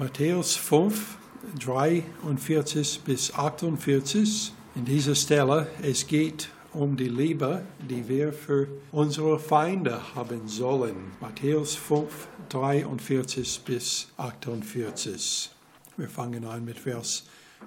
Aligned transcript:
Matthäus 0.00 0.54
5, 0.54 1.16
43 1.58 3.00
bis 3.00 3.34
48. 3.34 4.52
In 4.76 4.84
dieser 4.84 5.16
Stelle, 5.16 5.66
es 5.82 6.06
geht 6.06 6.50
um 6.72 6.96
die 6.96 7.08
Liebe, 7.08 7.64
die 7.90 8.08
wir 8.08 8.32
für 8.32 8.68
unsere 8.92 9.40
Feinde 9.40 10.14
haben 10.14 10.46
sollen. 10.46 10.94
Matthäus 11.20 11.74
5, 11.74 12.28
43 12.48 13.62
bis 13.64 14.06
48. 14.18 15.50
Wir 15.96 16.08
fangen 16.08 16.44
an 16.44 16.64
mit 16.64 16.78
Vers 16.78 17.24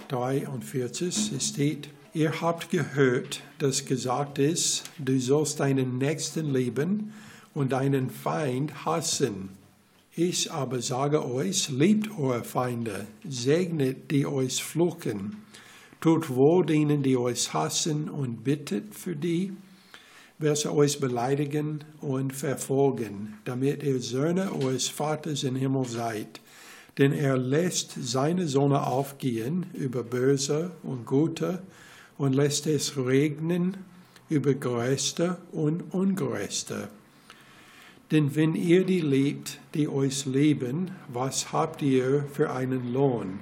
43. 0.07 1.33
Es 1.35 1.49
steht, 1.49 1.89
ihr 2.13 2.39
habt 2.39 2.69
gehört, 2.69 3.41
dass 3.59 3.83
gesagt 3.83 4.39
ist, 4.39 4.83
du 4.99 5.19
sollst 5.19 5.59
deinen 5.59 5.97
Nächsten 5.97 6.53
lieben 6.53 7.11
und 7.53 7.73
deinen 7.73 8.09
Feind 8.09 8.85
hassen. 8.85 9.60
Ich 10.13 10.51
aber 10.51 10.81
sage 10.81 11.25
euch, 11.25 11.69
liebt 11.69 12.09
eure 12.19 12.43
Feinde, 12.43 13.07
segnet 13.25 14.11
die 14.11 14.25
euch 14.25 14.61
fluchen, 14.61 15.37
tut 16.01 16.35
wohl 16.35 16.65
denen, 16.65 17.01
die 17.01 17.15
euch 17.15 17.53
hassen 17.53 18.09
und 18.09 18.43
bittet 18.43 18.93
für 18.93 19.15
die, 19.15 19.53
welche 20.37 20.75
euch 20.75 20.99
beleidigen 20.99 21.85
und 22.01 22.33
verfolgen, 22.33 23.37
damit 23.45 23.83
ihr 23.83 24.01
Söhne 24.01 24.51
eures 24.53 24.89
Vaters 24.89 25.43
im 25.43 25.55
Himmel 25.55 25.85
seid. 25.85 26.41
Denn 26.97 27.13
er 27.13 27.37
lässt 27.37 27.93
seine 27.97 28.49
Sonne 28.49 28.85
aufgehen 28.85 29.67
über 29.73 30.03
Böse 30.03 30.71
und 30.83 31.05
Gute 31.05 31.61
und 32.17 32.33
lässt 32.33 32.67
es 32.67 32.97
regnen 32.97 33.77
über 34.27 34.55
Gerechte 34.55 35.37
und 35.53 35.93
Ungerechte. 35.93 36.89
Denn 38.11 38.35
wenn 38.35 38.55
ihr 38.55 38.83
die 38.83 38.99
liebt, 38.99 39.59
die 39.73 39.87
euch 39.87 40.25
lieben, 40.25 40.91
was 41.07 41.53
habt 41.53 41.81
ihr 41.81 42.25
für 42.33 42.51
einen 42.51 42.91
Lohn? 42.91 43.39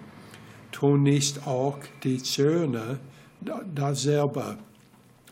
Tun 0.71 1.01
nicht 1.01 1.47
auch 1.47 1.79
die 2.03 2.21
Zöhne 2.21 2.99
dasselbe? 3.73 4.59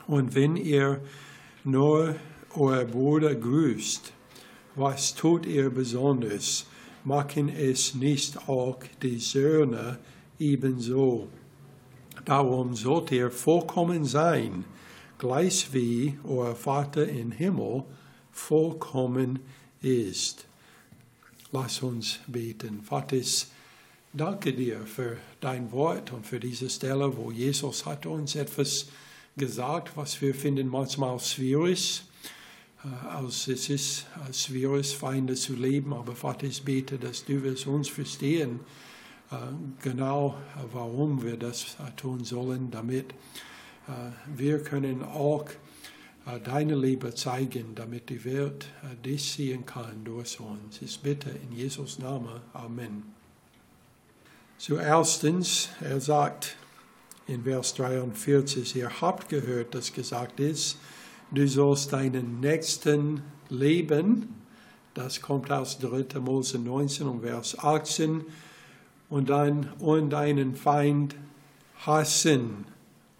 Und 0.07 0.33
wenn 0.33 0.55
ihr 0.55 1.01
nur 1.63 2.15
euer 2.55 2.85
Bruder 2.85 3.35
grüßt, 3.35 4.11
was 4.75 5.13
tut 5.13 5.45
ihr 5.45 5.69
besonders? 5.69 6.65
Machen 7.03 7.49
es 7.49 7.93
nicht 7.93 8.49
auch 8.49 8.79
die 9.03 9.19
Söhne 9.19 9.99
ebenso? 10.39 11.27
Darum 12.25 12.73
sollt 12.73 13.11
ihr 13.11 13.29
vollkommen 13.29 14.03
sein, 14.03 14.65
gleich 15.19 15.71
wie 15.73 16.17
euer 16.27 16.55
Vater 16.55 17.07
im 17.07 17.31
Himmel 17.31 17.83
vollkommen 18.37 19.39
ist. 19.81 20.45
Lass 21.51 21.81
uns 21.81 22.19
beten. 22.27 22.81
Vater, 22.83 23.17
danke 24.13 24.53
dir 24.53 24.81
für 24.81 25.17
dein 25.41 25.71
Wort 25.71 26.13
und 26.13 26.25
für 26.25 26.39
diese 26.39 26.69
Stelle, 26.69 27.17
wo 27.17 27.31
Jesus 27.31 27.85
hat 27.85 28.05
uns 28.05 28.35
etwas 28.35 28.87
gesagt, 29.35 29.97
was 29.97 30.21
wir 30.21 30.35
finden 30.35 30.67
manchmal 30.67 31.19
schwierig. 31.19 32.03
Also 33.09 33.51
es 33.51 33.69
ist 33.69 34.05
schwierig, 34.31 34.95
Feinde 34.95 35.33
zu 35.33 35.53
leben, 35.53 35.93
aber 35.93 36.15
Vater, 36.15 36.45
ich 36.45 36.63
bete, 36.63 36.97
dass 36.99 37.25
du 37.25 37.43
es 37.45 37.65
uns 37.65 37.89
verstehen, 37.89 38.59
äh, 39.31 39.35
genau 39.81 40.37
warum 40.71 41.23
wir 41.23 41.37
das 41.37 41.75
tun 41.97 42.23
sollen, 42.23 42.71
damit 42.71 43.13
wir 44.35 44.61
können 44.63 45.01
auch 45.01 45.45
deine 46.43 46.75
Liebe 46.75 47.15
zeigen, 47.15 47.73
damit 47.75 48.09
die 48.09 48.25
Welt 48.25 48.67
dich 49.05 49.31
sehen 49.31 49.65
kann 49.65 50.03
durch 50.03 50.39
uns. 50.39 50.81
Ich 50.81 50.99
bitte 50.99 51.29
in 51.29 51.55
Jesus 51.55 51.99
Namen. 51.99 52.41
Amen. 52.53 53.03
Zuerstens, 54.57 55.69
er 55.79 56.01
sagt 56.01 56.57
in 57.27 57.43
Vers 57.43 57.75
43, 57.75 58.75
ihr 58.75 59.01
habt 59.01 59.29
gehört, 59.29 59.73
dass 59.75 59.93
gesagt 59.93 60.39
ist, 60.39 60.77
du 61.31 61.47
sollst 61.47 61.93
deinen 61.93 62.39
Nächsten 62.39 63.21
lieben. 63.49 64.35
Das 64.93 65.21
kommt 65.21 65.51
aus 65.51 65.79
3. 65.79 66.19
Mose 66.19 66.59
19 66.59 67.07
und 67.07 67.21
Vers 67.21 67.57
18. 67.57 68.25
Und, 69.09 69.29
dann, 69.29 69.71
und 69.79 70.09
deinen 70.09 70.55
Feind 70.55 71.15
hassen. 71.85 72.65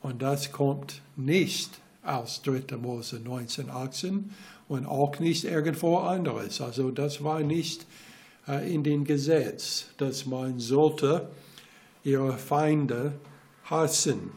Und 0.02 0.22
das 0.22 0.52
kommt 0.52 1.02
nicht 1.16 1.80
aus 2.08 2.42
3. 2.44 2.78
Mose 2.78 3.20
19, 3.20 3.70
18 3.70 4.32
und 4.68 4.86
auch 4.86 5.20
nicht 5.20 5.44
irgendwo 5.44 5.98
anderes. 5.98 6.62
Also 6.62 6.92
das 6.92 7.24
war 7.24 7.42
nicht 7.42 7.86
äh, 8.48 8.74
in 8.74 8.84
dem 8.84 9.04
Gesetz, 9.04 9.88
dass 9.98 10.26
man 10.26 10.60
sollte 10.60 11.30
ihre 12.04 12.38
Feinde 12.38 13.14
hassen. 13.66 14.32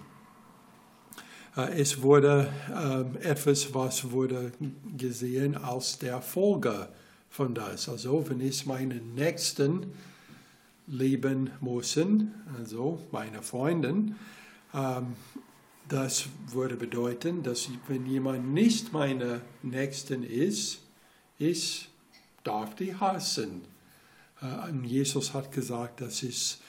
Äh, 1.57 1.81
es 1.81 2.03
wurde 2.03 2.49
äh, 2.69 3.29
etwas, 3.29 3.73
was 3.75 4.11
wurde 4.11 4.53
gesehen 4.97 5.57
als 5.57 5.99
der 5.99 6.21
Folge 6.21 6.89
von 7.29 7.55
das. 7.55 7.89
Also 7.89 8.29
wenn 8.29 8.41
ich 8.41 8.67
meinen 8.67 9.15
Nächsten 9.15 9.93
lieben 10.87 11.51
muss, 11.61 11.99
also 12.59 12.99
meine 13.13 13.43
Freundin, 13.43 14.17
ähm, 14.75 15.15
das 15.91 16.27
würde 16.47 16.77
bedeuten, 16.77 17.43
dass 17.43 17.69
wenn 17.89 18.07
jemand 18.07 18.53
nicht 18.53 18.93
meine 18.93 19.43
Nächsten 19.63 20.23
ist, 20.23 20.79
ich 21.39 21.89
darf 22.45 22.77
die 22.77 22.95
hassen. 22.95 23.63
Äh, 24.41 24.87
Jesus 24.87 25.35
hat 25.35 25.51
gesagt, 25.53 26.01
das 26.01 26.23
ist 26.23 26.61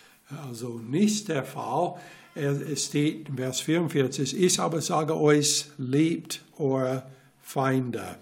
also 0.48 0.80
nicht 0.80 1.28
der 1.28 1.44
Fall. 1.44 1.96
Es 2.34 2.86
steht 2.86 3.30
in 3.30 3.36
Vers 3.36 3.60
44, 3.62 4.40
ich 4.42 4.60
aber 4.60 4.82
sage 4.82 5.16
euch, 5.16 5.66
liebt 5.78 6.42
eure 6.58 7.04
Feinde. 7.42 8.18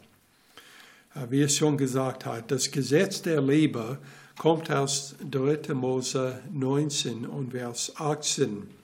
Äh, 1.15 1.27
wie 1.29 1.41
es 1.43 1.55
schon 1.55 1.77
gesagt 1.77 2.25
hat, 2.25 2.51
das 2.51 2.71
Gesetz 2.71 3.21
der 3.21 3.41
Liebe 3.41 3.99
kommt 4.37 4.69
aus 4.69 5.15
3. 5.31 5.73
Mose 5.73 6.41
19 6.51 7.25
und 7.25 7.51
Vers 7.51 7.93
18. 7.95 8.78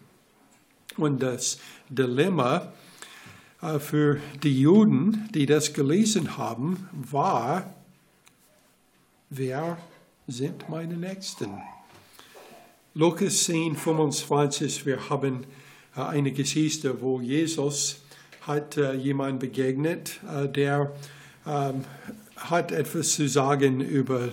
Und 0.98 1.22
das 1.22 1.60
Dilemma 1.90 2.72
äh, 3.62 3.80
für 3.80 4.20
die 4.44 4.62
Juden, 4.62 5.30
die 5.34 5.46
das 5.46 5.74
gelesen 5.74 6.38
haben, 6.38 6.90
war, 6.92 7.74
wer 9.30 9.78
sind 10.28 10.70
meine 10.70 10.96
Nächsten? 10.96 11.50
Lukas 12.94 13.44
10, 13.44 13.76
25, 13.76 14.86
wir 14.86 15.10
haben 15.10 15.46
äh, 15.96 16.02
eine 16.02 16.32
Geschichte, 16.32 17.02
wo 17.02 17.20
Jesus 17.20 18.02
hat 18.42 18.78
äh, 18.78 18.94
jemand 18.94 19.40
begegnet, 19.40 20.20
der 20.24 20.94
ähm, 21.46 21.84
hat 22.38 22.72
etwas 22.72 23.14
zu 23.14 23.28
sagen 23.28 23.82
über 23.82 24.30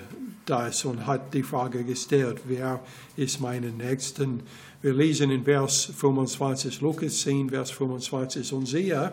das 0.46 0.84
und 0.84 1.06
hat 1.06 1.34
die 1.34 1.42
Frage 1.42 1.84
gestellt, 1.84 2.40
wer 2.46 2.80
ist 3.16 3.40
meine 3.40 3.70
Nächsten? 3.70 4.42
Wir 4.80 4.92
lesen 4.92 5.30
in 5.30 5.44
Vers 5.44 5.92
25, 5.96 6.80
Lukas 6.80 7.20
10, 7.20 7.50
Vers 7.50 7.70
25, 7.70 8.52
und 8.52 8.66
siehe, 8.66 9.12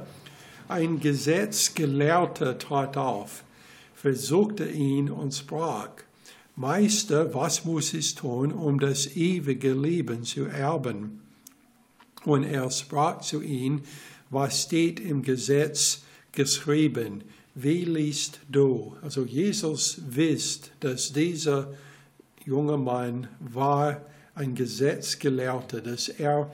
ein 0.68 1.00
Gesetzgelehrter 1.00 2.58
trat 2.58 2.98
auf, 2.98 3.44
versuchte 3.96 4.70
ihn 4.70 5.10
und 5.10 5.34
sprach, 5.34 5.90
Meister, 6.56 7.34
was 7.34 7.66
muss 7.66 7.94
ich 7.94 8.16
tun, 8.16 8.52
um 8.52 8.80
das 8.80 9.16
ewige 9.16 9.74
Leben 9.74 10.24
zu 10.24 10.46
erben? 10.46 11.22
Und 12.26 12.44
er 12.44 12.70
sprach 12.70 13.22
zu 13.22 13.42
ihm, 13.42 13.84
was 14.30 14.64
steht 14.64 15.00
im 15.00 15.22
Gesetz 15.22 16.04
geschrieben? 16.32 17.24
Wie 17.62 17.84
liest 17.84 18.40
du? 18.48 18.96
Also 19.02 19.26
Jesus 19.26 20.02
wisst, 20.08 20.72
dass 20.80 21.12
dieser 21.12 21.74
junge 22.46 22.78
Mann 22.78 23.28
war 23.42 24.00
ein 24.34 24.56
Gesetzgelehrter, 24.56 25.82
dass 25.82 26.08
er 26.08 26.50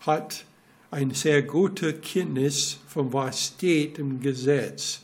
hat 0.00 0.44
eine 0.90 1.14
sehr 1.14 1.40
gute 1.44 1.94
Kenntnis 1.94 2.76
von 2.88 3.10
was 3.10 3.46
steht 3.46 3.98
im 3.98 4.20
Gesetz. 4.20 5.00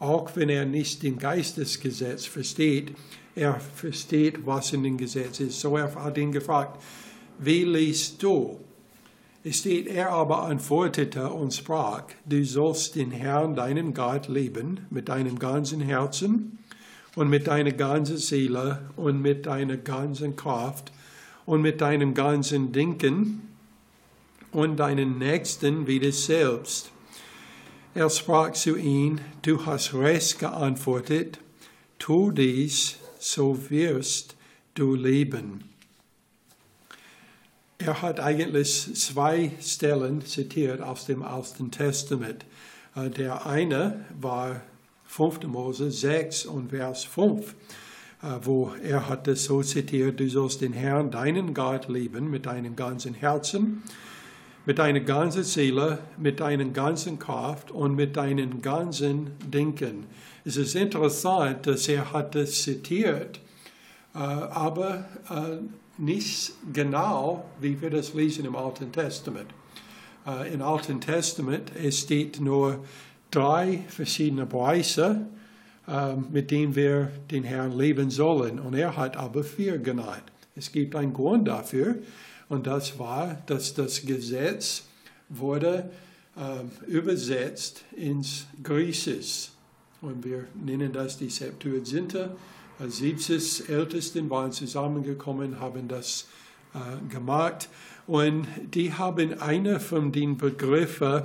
Auch 0.00 0.34
wenn 0.34 0.48
er 0.48 0.64
nicht 0.64 1.04
den 1.04 1.20
Geistesgesetz 1.20 2.26
versteht, 2.26 2.92
er 3.36 3.60
versteht, 3.60 4.44
was 4.44 4.72
in 4.72 4.82
dem 4.82 4.96
Gesetz 4.96 5.38
ist. 5.38 5.60
So 5.60 5.76
er 5.76 5.94
hat 5.94 6.18
ihn 6.18 6.32
gefragt, 6.32 6.82
wie 7.38 7.62
liest 7.62 8.20
du? 8.20 8.58
Steht, 9.48 9.86
er 9.86 10.10
aber 10.10 10.42
antwortete 10.42 11.30
und 11.30 11.54
sprach, 11.54 12.02
du 12.24 12.44
sollst 12.44 12.96
den 12.96 13.12
Herrn, 13.12 13.54
deinen 13.54 13.94
Gott, 13.94 14.26
lieben 14.26 14.86
mit 14.90 15.08
deinem 15.08 15.38
ganzen 15.38 15.80
Herzen 15.80 16.58
und 17.14 17.30
mit 17.30 17.46
deiner 17.46 17.70
ganzen 17.70 18.16
Seele 18.16 18.90
und 18.96 19.22
mit 19.22 19.46
deiner 19.46 19.76
ganzen 19.76 20.34
Kraft 20.34 20.90
und 21.44 21.62
mit 21.62 21.80
deinem 21.80 22.12
ganzen 22.14 22.72
Denken 22.72 23.48
und 24.50 24.76
deinen 24.78 25.18
Nächsten 25.18 25.86
wie 25.86 26.00
dich 26.00 26.24
selbst. 26.24 26.90
Er 27.94 28.10
sprach 28.10 28.52
zu 28.52 28.76
ihm, 28.76 29.20
du 29.42 29.64
hast 29.64 29.94
recht 29.94 30.40
geantwortet, 30.40 31.38
tu 31.98 32.32
dies, 32.32 32.96
so 33.18 33.70
wirst 33.70 34.36
du 34.74 34.94
leben. 34.94 35.75
Er 37.86 38.02
hat 38.02 38.18
eigentlich 38.18 38.94
zwei 38.94 39.52
Stellen 39.60 40.24
zitiert 40.24 40.80
aus 40.80 41.06
dem 41.06 41.22
Alten 41.22 41.70
Testament. 41.70 42.44
Äh, 42.96 43.10
der 43.10 43.46
eine 43.46 44.04
war 44.20 44.60
5. 45.04 45.44
Mose 45.44 45.92
6 45.92 46.46
und 46.46 46.70
Vers 46.70 47.04
5, 47.04 47.54
äh, 48.22 48.26
wo 48.42 48.72
er 48.82 49.08
hat 49.08 49.28
es 49.28 49.44
so 49.44 49.62
zitiert, 49.62 50.18
du 50.18 50.28
sollst 50.28 50.62
den 50.62 50.72
Herrn, 50.72 51.12
deinen 51.12 51.54
Gott, 51.54 51.88
lieben 51.88 52.28
mit 52.28 52.46
deinem 52.46 52.74
ganzen 52.74 53.14
Herzen, 53.14 53.84
mit 54.64 54.80
deiner 54.80 55.00
ganzen 55.00 55.44
Seele, 55.44 56.00
mit 56.18 56.40
deinem 56.40 56.72
ganzen 56.72 57.20
Kraft 57.20 57.70
und 57.70 57.94
mit 57.94 58.16
deinem 58.16 58.62
ganzen 58.62 59.30
Denken. 59.48 60.06
Es 60.44 60.56
ist 60.56 60.74
interessant, 60.74 61.68
dass 61.68 61.86
er 61.86 62.12
hat 62.12 62.34
es 62.34 62.64
zitiert, 62.64 63.38
äh, 64.12 64.18
aber 64.18 65.04
nicht 65.98 66.52
genau, 66.72 67.44
wie 67.60 67.80
wir 67.80 67.90
das 67.90 68.14
lesen 68.14 68.44
im 68.44 68.56
Alten 68.56 68.92
Testament. 68.92 69.48
Äh, 70.26 70.52
Im 70.52 70.62
Alten 70.62 71.00
Testament 71.00 71.72
es 71.82 72.00
steht 72.00 72.40
nur 72.40 72.84
drei 73.30 73.80
verschiedene 73.88 74.46
Beweise, 74.46 75.26
äh, 75.88 76.14
mit 76.14 76.50
denen 76.50 76.74
wir 76.74 77.10
den 77.30 77.44
Herrn 77.44 77.76
leben 77.76 78.10
sollen. 78.10 78.58
Und 78.58 78.74
er 78.74 78.96
hat 78.96 79.16
aber 79.16 79.44
vier 79.44 79.78
genannt. 79.78 80.24
Es 80.54 80.72
gibt 80.72 80.94
einen 80.96 81.12
Grund 81.12 81.48
dafür, 81.48 81.96
und 82.48 82.66
das 82.66 82.98
war, 82.98 83.42
dass 83.46 83.74
das 83.74 84.04
Gesetz 84.06 84.84
wurde 85.28 85.90
äh, 86.36 86.88
übersetzt 86.88 87.84
ins 87.96 88.46
Griechisch. 88.62 89.50
Und 90.00 90.24
wir 90.24 90.44
nennen 90.54 90.92
das 90.92 91.18
die 91.18 91.30
Septuaginta 91.30 92.36
70 92.78 93.68
Ältesten 93.68 94.30
waren 94.30 94.52
zusammengekommen, 94.52 95.60
haben 95.60 95.88
das 95.88 96.26
äh, 96.74 97.12
gemacht 97.12 97.68
und 98.06 98.46
die 98.74 98.92
haben 98.92 99.40
eine 99.40 99.80
von 99.80 100.12
den 100.12 100.36
Begriffen 100.36 101.22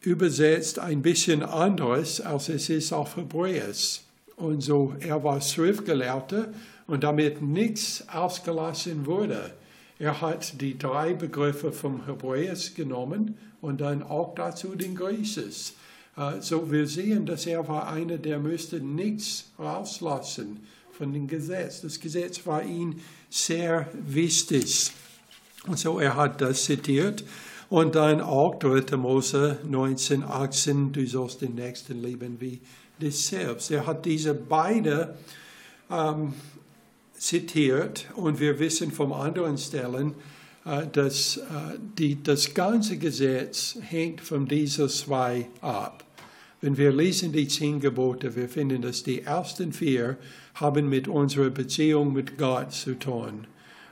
übersetzt 0.00 0.78
ein 0.78 1.02
bisschen 1.02 1.42
anderes, 1.42 2.20
als 2.20 2.48
es 2.48 2.68
ist 2.68 2.92
auf 2.92 3.16
Hebräisch. 3.16 4.00
Und 4.36 4.62
so, 4.62 4.94
er 5.00 5.22
war 5.24 5.40
Schriftgelehrter 5.40 6.52
und 6.86 7.04
damit 7.04 7.40
nichts 7.40 8.04
ausgelassen 8.08 9.06
wurde. 9.06 9.52
Er 9.98 10.20
hat 10.20 10.60
die 10.60 10.76
drei 10.76 11.14
Begriffe 11.14 11.72
vom 11.72 12.06
Hebräisch 12.06 12.74
genommen 12.74 13.38
und 13.60 13.80
dann 13.80 14.02
auch 14.02 14.34
dazu 14.34 14.74
den 14.74 14.94
Griechisch. 14.94 15.72
Äh, 16.16 16.40
so 16.40 16.70
wir 16.70 16.86
sehen, 16.86 17.26
dass 17.26 17.46
er 17.46 17.66
war 17.68 17.88
einer, 17.88 18.18
der 18.18 18.38
müsste 18.38 18.80
nichts 18.80 19.50
rauslassen 19.58 20.60
von 20.92 21.12
dem 21.12 21.26
Gesetz. 21.26 21.80
Das 21.80 22.00
Gesetz 22.00 22.46
war 22.46 22.62
ihm 22.62 23.00
sehr 23.30 23.88
wichtig. 23.92 24.92
Und 25.66 25.78
so 25.78 25.98
er 25.98 26.16
hat 26.16 26.40
das 26.40 26.64
zitiert. 26.64 27.24
Und 27.70 27.94
dann 27.94 28.20
auch 28.20 28.58
3. 28.58 28.96
Mose 28.96 29.58
19, 29.64 30.22
18, 30.22 30.92
du 30.92 31.06
sollst 31.06 31.40
den 31.40 31.54
Nächsten 31.54 32.02
lieben 32.02 32.40
wie 32.40 32.60
dich 33.00 33.26
selbst. 33.26 33.70
Er 33.70 33.86
hat 33.86 34.04
diese 34.04 34.34
beide 34.34 35.16
ähm, 35.90 36.34
zitiert 37.14 38.06
und 38.14 38.38
wir 38.38 38.58
wissen 38.58 38.92
von 38.92 39.12
anderen 39.12 39.58
Stellen, 39.58 40.14
dass 40.64 41.36
äh, 41.36 41.42
die, 41.98 42.22
das 42.22 42.54
ganze 42.54 42.96
Gesetz 42.96 43.76
hängt 43.80 44.20
von 44.20 44.46
diesen 44.46 44.88
zwei 44.88 45.48
ab. 45.60 46.04
Wenn 46.62 46.78
wir 46.78 46.92
lesen 46.92 47.32
die 47.32 47.46
zehn 47.46 47.80
Gebote, 47.80 48.34
wir 48.34 48.48
finden, 48.48 48.80
dass 48.80 49.02
die 49.02 49.22
ersten 49.22 49.72
vier 49.74 50.16
haben 50.54 50.88
mit 50.88 51.08
unserer 51.08 51.50
Beziehung 51.50 52.14
mit 52.14 52.38
Gott 52.38 52.72
zu 52.72 52.98
tun. 52.98 53.46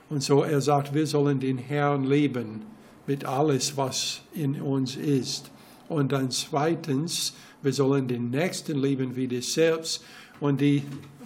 Und 0.09 0.23
so 0.23 0.41
er 0.41 0.61
sagt, 0.61 0.93
wir 0.93 1.05
sollen 1.05 1.39
den 1.39 1.59
Herrn 1.59 2.05
lieben 2.05 2.63
mit 3.05 3.25
alles, 3.25 3.77
was 3.77 4.21
in 4.33 4.59
uns 4.59 4.95
ist. 4.95 5.51
Und 5.89 6.11
dann 6.11 6.31
zweitens, 6.31 7.33
wir 7.61 7.73
sollen 7.73 8.07
den 8.07 8.31
Nächsten 8.31 8.81
lieben 8.81 9.15
wie 9.15 9.27
dich 9.27 9.53
selbst. 9.53 10.03
Und 10.39 10.59
die 10.59 10.83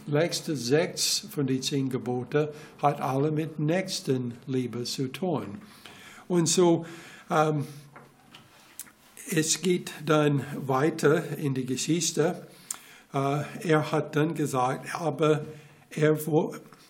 letzte 0.07 0.55
sechs 0.55 1.27
von 1.29 1.47
den 1.47 1.61
zehn 1.61 1.89
Gebote 1.89 2.53
hat 2.81 3.01
alle 3.01 3.31
mit 3.31 3.59
Nächstenliebe 3.59 4.83
zu 4.83 5.11
tun. 5.11 5.59
Und 6.27 6.47
so, 6.47 6.85
ähm, 7.29 7.65
es 9.29 9.61
geht 9.61 9.91
dann 10.05 10.43
weiter 10.55 11.37
in 11.37 11.53
die 11.53 11.65
Geschichte. 11.65 12.47
Äh, 13.13 13.43
er 13.67 13.91
hat 13.91 14.15
dann 14.15 14.33
gesagt, 14.33 14.95
aber 14.95 15.45
er, 15.89 16.17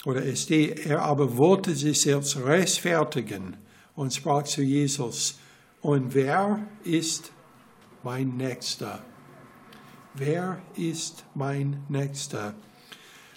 oder 0.05 0.25
es 0.25 0.49
er 0.49 1.01
aber 1.01 1.37
wollte 1.37 1.75
sich 1.75 2.01
selbst 2.01 2.37
rechtfertigen 2.37 3.57
und 3.95 4.13
sprach 4.13 4.43
zu 4.43 4.61
Jesus, 4.61 5.39
und 5.81 6.13
wer 6.13 6.59
ist 6.83 7.31
mein 8.03 8.37
Nächster? 8.37 9.03
Wer 10.13 10.59
ist 10.75 11.23
mein 11.35 11.83
Nächster? 11.87 12.55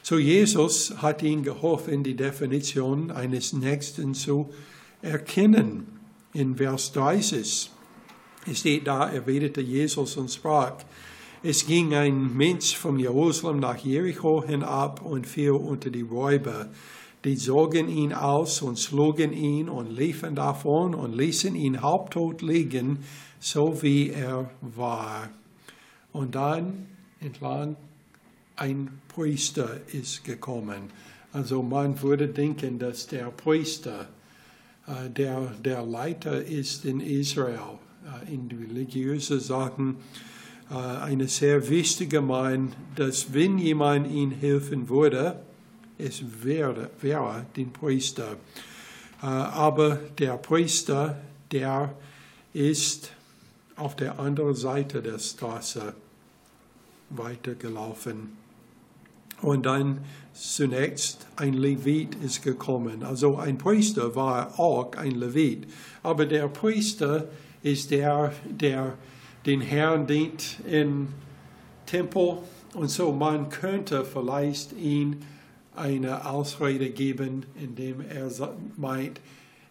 So 0.02 0.19
Jesus 0.19 0.94
hat 1.02 1.23
ihn 1.23 1.43
geholfen, 1.43 2.02
die 2.02 2.17
Definition 2.17 3.11
eines 3.11 3.52
Nächsten 3.52 4.14
zu 4.14 4.50
erkennen. 5.02 5.87
In 6.32 6.56
Vers 6.56 6.93
30 6.93 7.70
es 8.47 8.61
steht 8.61 8.87
da, 8.87 9.08
erwiderte 9.08 9.61
Jesus 9.61 10.17
und 10.17 10.31
sprach, 10.31 10.73
es 11.43 11.67
ging 11.67 11.94
ein 11.94 12.35
Mensch 12.37 12.76
von 12.76 12.99
Jerusalem 12.99 13.61
nach 13.61 13.76
Jericho 13.76 14.43
hinab 14.44 15.05
und 15.05 15.26
fiel 15.26 15.52
unter 15.52 15.91
die 15.91 16.02
Räuber. 16.02 16.69
Die 17.25 17.37
zogen 17.37 17.88
ihn 17.88 18.14
aus 18.14 18.62
und 18.62 18.79
schlugen 18.79 19.32
ihn 19.32 19.69
und 19.69 19.91
liefen 19.91 20.35
davon 20.35 20.94
und 20.94 21.14
ließen 21.14 21.55
ihn 21.55 21.82
halbtot 21.82 22.41
liegen, 22.41 23.00
so 23.38 23.82
wie 23.82 24.08
er 24.08 24.50
war. 24.61 25.29
Und 26.12 26.35
dann 26.35 26.87
entlang 27.20 27.76
ein 28.61 29.01
Priester 29.09 29.81
ist 29.91 30.23
gekommen. 30.23 30.91
Also 31.33 31.62
man 31.62 32.01
würde 32.03 32.29
denken, 32.29 32.79
dass 32.79 33.07
der 33.07 33.31
Priester 33.31 34.09
äh, 34.87 35.09
der, 35.09 35.53
der 35.65 35.83
Leiter 35.83 36.45
ist 36.45 36.85
in 36.85 37.01
Israel 37.01 37.79
äh, 38.05 38.35
in 38.35 38.49
religiöse 38.49 39.41
Sachen 39.41 39.97
äh, 40.71 40.75
eine 40.75 41.27
sehr 41.27 41.71
wichtige 41.71 42.21
Mann, 42.21 42.75
dass 42.97 43.33
wenn 43.33 43.59
jemand 43.59 44.11
ihm 44.11 44.31
helfen 44.31 44.91
würde, 44.91 45.41
es 45.97 46.23
wäre, 46.43 46.91
wäre 47.01 47.47
den 47.57 47.73
Priester. 47.73 48.37
Äh, 49.23 49.27
aber 49.27 49.97
der 50.19 50.37
Priester, 50.37 51.19
der 51.50 51.95
ist 52.52 53.12
auf 53.76 53.97
der 53.97 54.19
anderen 54.19 54.55
Seite 54.55 55.00
der 55.00 55.19
Straße 55.19 55.95
weitergelaufen. 57.09 58.39
Und 59.42 59.66
dann 59.66 60.04
zunächst 60.32 61.26
ein 61.37 61.54
Levit 61.54 62.14
ist 62.16 62.42
gekommen. 62.42 63.02
Also 63.02 63.37
ein 63.37 63.59
Priester 63.59 64.14
war 64.14 64.59
auch 64.59 64.92
ein 64.97 65.12
Levit. 65.12 65.66
Aber 66.02 66.26
der 66.26 66.49
Priester 66.49 67.28
ist 67.62 67.90
der, 67.90 68.32
der 68.49 68.94
den 69.47 69.61
Herrn 69.61 70.06
dient 70.06 70.59
im 70.70 71.09
Tempel. 71.87 72.38
Und 72.75 72.88
so 72.90 73.12
man 73.12 73.49
könnte 73.49 74.04
vielleicht 74.04 74.73
ihn 74.78 75.23
eine 75.75 76.26
Ausrede 76.26 76.90
geben, 76.90 77.47
indem 77.61 78.00
er 78.00 78.30
meint, 78.76 79.20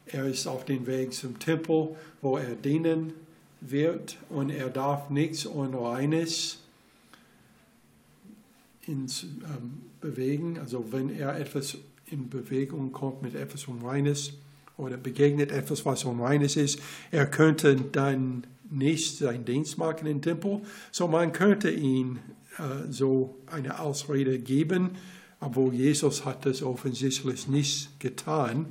er 0.08 0.26
ist 0.26 0.48
auf 0.48 0.66
dem 0.66 0.88
Weg 0.88 1.14
zum 1.14 1.38
Tempel, 1.38 1.96
wo 2.22 2.38
er 2.38 2.56
dienen 2.56 3.14
wird 3.62 4.18
und 4.30 4.50
er 4.50 4.70
darf 4.70 5.10
nichts 5.10 5.46
Unreines 5.46 6.59
ins, 8.86 9.24
ähm, 9.24 9.82
bewegen. 10.02 10.58
Also 10.60 10.92
wenn 10.92 11.10
er 11.10 11.40
etwas 11.40 11.78
in 12.06 12.30
Bewegung 12.30 12.92
kommt 12.92 13.22
mit 13.22 13.36
etwas 13.36 13.66
Unreines, 13.66 14.34
oder 14.80 14.98
begegnet 14.98 15.52
etwas, 15.52 15.86
was 15.86 16.06
unreines 16.06 16.56
ist, 16.56 16.80
er 17.12 17.26
könnte 17.26 17.76
dann 17.76 18.48
nicht 18.70 19.18
seinen 19.18 19.46
Dienst 19.46 19.78
machen 19.78 20.08
im 20.08 20.22
Tempel, 20.22 20.62
so 20.92 21.08
man 21.08 21.34
könnte 21.34 21.70
ihn 21.70 22.20
äh, 22.58 22.90
so 22.90 23.36
eine 23.48 23.80
Ausrede 23.80 24.40
geben, 24.40 24.92
obwohl 25.42 25.74
Jesus 25.74 26.26
hat 26.26 26.46
das 26.46 26.64
offensichtlich 26.64 27.48
nicht 27.48 28.00
getan. 28.00 28.68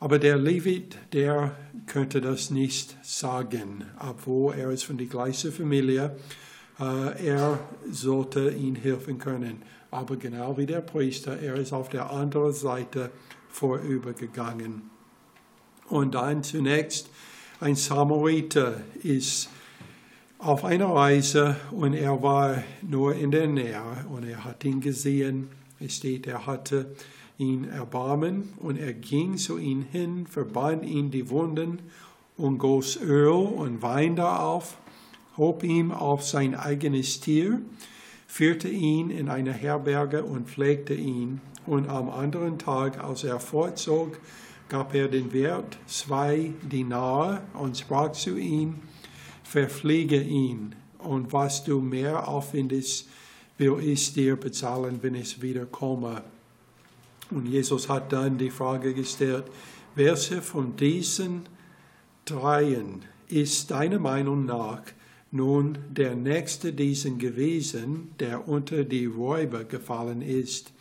Aber 0.00 0.18
der 0.18 0.36
Levit, 0.36 0.96
der 1.12 1.56
könnte 1.86 2.20
das 2.20 2.50
nicht 2.50 2.96
sagen, 3.02 3.84
obwohl 3.98 4.54
er 4.54 4.70
ist 4.70 4.84
von 4.84 4.98
der 4.98 5.06
gleichen 5.06 5.52
Familie. 5.52 6.04
Äh, 6.04 6.49
er 6.80 7.58
sollte 7.90 8.50
ihm 8.50 8.74
helfen 8.74 9.18
können. 9.18 9.62
Aber 9.90 10.16
genau 10.16 10.56
wie 10.56 10.66
der 10.66 10.80
Priester, 10.80 11.38
er 11.38 11.56
ist 11.56 11.72
auf 11.72 11.88
der 11.88 12.10
anderen 12.10 12.52
Seite 12.52 13.10
vorübergegangen. 13.48 14.90
Und 15.88 16.14
dann 16.14 16.42
zunächst 16.42 17.10
ein 17.60 17.74
Samariter 17.74 18.80
ist 19.02 19.50
auf 20.38 20.64
einer 20.64 20.86
Reise 20.86 21.56
und 21.70 21.92
er 21.92 22.22
war 22.22 22.62
nur 22.80 23.14
in 23.14 23.30
der 23.30 23.46
Nähe 23.46 23.82
und 24.10 24.26
er 24.26 24.44
hat 24.44 24.64
ihn 24.64 24.80
gesehen. 24.80 25.48
Es 25.78 25.96
steht, 25.96 26.26
er 26.26 26.46
hatte 26.46 26.94
ihn 27.36 27.64
erbarmen, 27.64 28.52
und 28.58 28.78
er 28.78 28.92
ging 28.92 29.38
zu 29.38 29.56
ihm 29.56 29.82
hin, 29.82 30.26
verband 30.26 30.84
ihm 30.84 31.10
die 31.10 31.30
Wunden 31.30 31.80
und 32.36 32.58
goss 32.58 33.00
Öl 33.02 33.28
und 33.28 33.80
Wein 33.80 34.14
darauf, 34.14 34.76
hob 35.40 35.64
ihm 35.64 35.90
auf 35.90 36.22
sein 36.22 36.54
eigenes 36.54 37.18
Tier, 37.18 37.62
führte 38.26 38.68
ihn 38.68 39.08
in 39.08 39.30
eine 39.30 39.54
Herberge 39.54 40.22
und 40.22 40.50
pflegte 40.50 40.92
ihn. 40.92 41.40
Und 41.66 41.88
am 41.88 42.10
anderen 42.10 42.58
Tag, 42.58 43.02
als 43.02 43.24
er 43.24 43.40
fortzog, 43.40 44.20
gab 44.68 44.94
er 44.94 45.08
den 45.08 45.32
Wert 45.32 45.78
zwei 45.86 46.52
Dinare 46.62 47.40
und 47.54 47.78
sprach 47.78 48.12
zu 48.12 48.36
ihm, 48.36 48.80
verfliege 49.42 50.20
ihn, 50.20 50.74
und 50.98 51.32
was 51.32 51.64
du 51.64 51.80
mehr 51.80 52.28
aufwendest, 52.28 53.08
will 53.56 53.78
ich 53.82 54.12
dir 54.12 54.36
bezahlen, 54.36 54.98
wenn 55.00 55.14
ich 55.14 55.40
wiederkomme. 55.40 56.22
Und 57.30 57.46
Jesus 57.46 57.88
hat 57.88 58.12
dann 58.12 58.36
die 58.36 58.50
Frage 58.50 58.92
gestellt, 58.92 59.44
welche 59.94 60.42
von 60.42 60.76
diesen 60.76 61.46
dreien 62.26 63.06
ist 63.28 63.70
deiner 63.70 63.98
Meinung 63.98 64.44
nach 64.44 64.82
nun 65.30 65.78
der 65.90 66.14
nächste 66.14 66.72
diesen 66.72 67.18
gewesen, 67.18 68.12
der 68.18 68.48
unter 68.48 68.84
die 68.84 69.06
Räuber 69.06 69.64
gefallen 69.64 70.22
ist? 70.22 70.72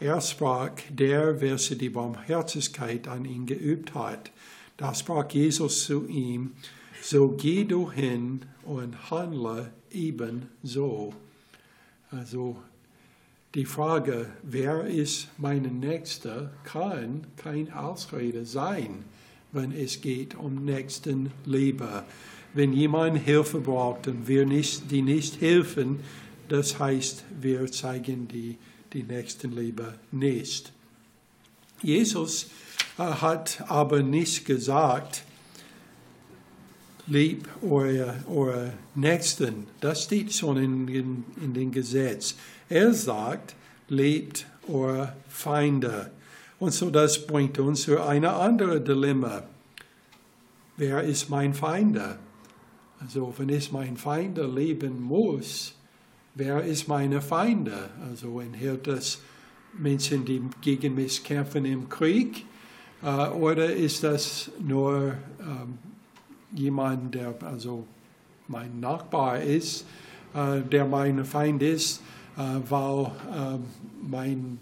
Er 0.00 0.20
sprach, 0.20 0.72
der, 0.90 1.40
welcher 1.40 1.76
die 1.76 1.88
Barmherzigkeit 1.88 3.06
an 3.08 3.24
ihn 3.24 3.46
geübt 3.46 3.94
hat. 3.94 4.32
Da 4.76 4.94
sprach 4.94 5.30
Jesus 5.30 5.84
zu 5.84 6.06
ihm, 6.08 6.52
so 7.00 7.28
geh 7.28 7.64
du 7.64 7.90
hin 7.90 8.42
und 8.64 9.10
handle 9.10 9.70
ebenso. 9.90 11.14
Also 12.10 12.56
die 13.54 13.64
Frage, 13.64 14.30
wer 14.42 14.84
ist 14.84 15.28
mein 15.38 15.62
Nächster, 15.78 16.50
kann 16.64 17.26
kein 17.36 17.72
Ausrede 17.72 18.44
sein, 18.46 19.04
wenn 19.52 19.70
es 19.70 20.00
geht 20.00 20.34
um 20.34 20.64
Nächstenliebe. 20.64 22.02
Wenn 22.54 22.72
jemand 22.72 23.18
Hilfe 23.18 23.60
braucht 23.60 24.06
und 24.06 24.28
wir 24.28 24.46
nicht, 24.46 24.90
die 24.90 25.02
nicht 25.02 25.40
helfen, 25.40 26.00
das 26.48 26.78
heißt, 26.78 27.24
wir 27.40 27.70
zeigen 27.70 28.28
die, 28.28 28.56
die 28.92 29.02
Nächstenliebe 29.02 29.94
nicht. 30.12 30.72
Jesus 31.82 32.46
äh, 32.98 33.02
hat 33.02 33.64
aber 33.68 34.02
nicht 34.02 34.44
gesagt, 34.44 35.24
lieb 37.06 37.48
eure, 37.62 38.14
eure 38.28 38.72
Nächsten. 38.94 39.66
Das 39.80 40.04
steht 40.04 40.32
schon 40.32 40.56
in, 40.56 40.88
in, 40.88 41.24
in 41.42 41.54
dem 41.54 41.72
Gesetz. 41.72 42.34
Er 42.68 42.94
sagt, 42.94 43.54
liebt 43.88 44.46
eure 44.68 45.14
Feinde. 45.28 46.10
Und 46.58 46.72
so 46.72 46.90
das 46.90 47.26
bringt 47.26 47.58
uns 47.58 47.82
zu 47.82 48.00
einer 48.00 48.36
anderen 48.36 48.84
Dilemma. 48.84 49.42
Wer 50.76 51.02
ist 51.02 51.28
mein 51.28 51.52
Feinde? 51.52 52.18
Also 53.00 53.32
wenn 53.36 53.48
ich 53.48 53.72
mein 53.72 53.96
Feinde 53.96 54.46
leben 54.46 55.02
muss, 55.02 55.74
wer 56.34 56.62
ist 56.64 56.88
meine 56.88 57.20
Feinde? 57.20 57.90
Also 58.08 58.40
enthält 58.40 58.86
das 58.86 59.20
Menschen, 59.76 60.24
die 60.24 60.42
gegen 60.60 60.94
mich 60.94 61.22
kämpfen 61.24 61.64
im 61.64 61.88
Krieg? 61.88 62.46
Äh, 63.02 63.28
oder 63.28 63.72
ist 63.72 64.04
das 64.04 64.50
nur 64.60 65.14
ähm, 65.40 65.78
jemand, 66.52 67.14
der 67.14 67.34
also 67.42 67.86
mein 68.48 68.80
Nachbar 68.80 69.40
ist, 69.40 69.84
äh, 70.34 70.60
der 70.60 70.86
mein 70.86 71.24
Feind 71.24 71.62
ist? 71.62 72.00
Äh, 72.36 72.60
weil 72.68 73.12
ähm, 73.36 73.64
mein 74.02 74.58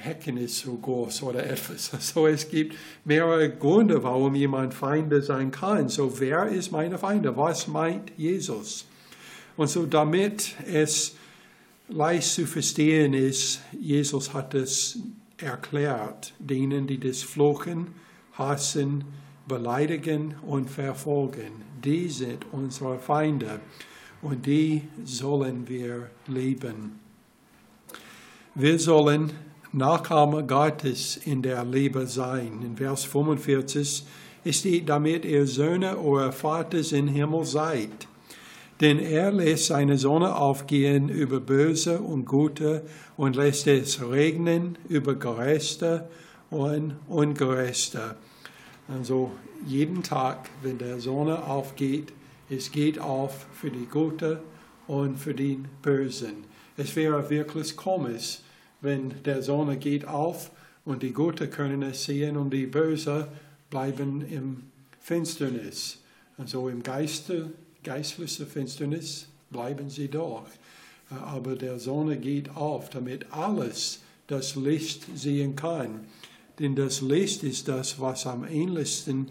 Hecken 0.00 0.36
ist 0.38 0.58
so 0.64 0.74
groß 0.74 1.22
oder 1.24 1.46
etwas. 1.46 1.92
Also 1.92 2.26
es 2.26 2.48
gibt 2.48 2.76
mehrere 3.04 3.50
Gründe, 3.50 4.02
warum 4.02 4.34
jemand 4.34 4.74
Feinde 4.74 5.22
sein 5.22 5.50
kann. 5.50 5.88
So 5.88 6.18
wer 6.18 6.46
ist 6.46 6.72
meine 6.72 6.98
Feinde? 6.98 7.36
Was 7.36 7.68
meint 7.68 8.12
Jesus? 8.16 8.86
Und 9.56 9.68
so 9.68 9.84
damit 9.86 10.54
es 10.66 11.16
leicht 11.88 12.28
zu 12.28 12.46
verstehen 12.46 13.14
ist, 13.14 13.60
Jesus 13.78 14.32
hat 14.32 14.54
es 14.54 14.98
erklärt, 15.36 16.32
denen, 16.38 16.86
die 16.86 16.98
das 16.98 17.22
fluchen, 17.22 17.88
hassen, 18.32 19.04
beleidigen 19.46 20.34
und 20.46 20.70
verfolgen, 20.70 21.62
die 21.82 22.08
sind 22.08 22.46
unsere 22.52 22.98
Feinde 22.98 23.60
und 24.22 24.46
die 24.46 24.82
sollen 25.04 25.68
wir 25.68 26.10
lieben. 26.26 27.00
Wir 28.54 28.78
sollen 28.78 29.32
Nachahmer 29.72 30.42
Gottes 30.42 31.16
in 31.16 31.42
der 31.42 31.64
Liebe 31.64 32.08
sein. 32.08 32.60
In 32.64 32.76
Vers 32.76 33.04
45 33.04 34.04
steht, 34.50 34.88
damit 34.88 35.24
ihr 35.24 35.46
Söhne 35.46 35.96
eurer 35.96 36.32
Vaters 36.32 36.90
im 36.90 37.06
Himmel 37.06 37.44
seid. 37.44 38.08
Denn 38.80 38.98
er 38.98 39.30
lässt 39.30 39.66
seine 39.66 39.96
Sonne 39.96 40.34
aufgehen 40.34 41.08
über 41.08 41.38
Böse 41.38 42.00
und 42.00 42.24
Gute 42.24 42.82
und 43.16 43.36
lässt 43.36 43.68
es 43.68 44.02
regnen 44.02 44.76
über 44.88 45.14
Gerechte 45.14 46.08
und 46.50 46.96
Ungerechte. 47.06 48.16
Also 48.88 49.30
jeden 49.64 50.02
Tag, 50.02 50.50
wenn 50.62 50.78
der 50.78 50.98
Sonne 50.98 51.44
aufgeht, 51.44 52.12
es 52.48 52.72
geht 52.72 52.98
auf 52.98 53.46
für 53.52 53.70
die 53.70 53.86
Gute 53.86 54.42
und 54.88 55.16
für 55.16 55.34
den 55.34 55.68
Bösen. 55.82 56.44
Es 56.76 56.96
wäre 56.96 57.30
wirklich 57.30 57.76
komisch, 57.76 58.40
wenn 58.80 59.22
der 59.24 59.42
Sonne 59.42 59.76
geht 59.76 60.06
auf 60.06 60.50
und 60.84 61.02
die 61.02 61.12
Gute 61.12 61.48
können 61.48 61.82
es 61.82 62.04
sehen 62.04 62.36
und 62.36 62.50
die 62.50 62.66
Böse 62.66 63.28
bleiben 63.68 64.22
im 64.28 64.62
Finsternis. 65.00 65.98
Also 66.38 66.68
im 66.68 66.82
Geiste, 66.82 67.52
geistliche 67.84 68.46
Finsternis 68.46 69.28
bleiben 69.50 69.90
sie 69.90 70.08
doch. 70.08 70.46
Aber 71.10 71.56
der 71.56 71.78
Sonne 71.78 72.16
geht 72.16 72.56
auf, 72.56 72.90
damit 72.90 73.32
alles 73.32 74.00
das 74.26 74.54
Licht 74.54 75.06
sehen 75.16 75.56
kann. 75.56 76.06
Denn 76.58 76.76
das 76.76 77.00
Licht 77.00 77.42
ist 77.42 77.68
das, 77.68 78.00
was 78.00 78.26
am 78.26 78.46
ähnlichsten 78.46 79.28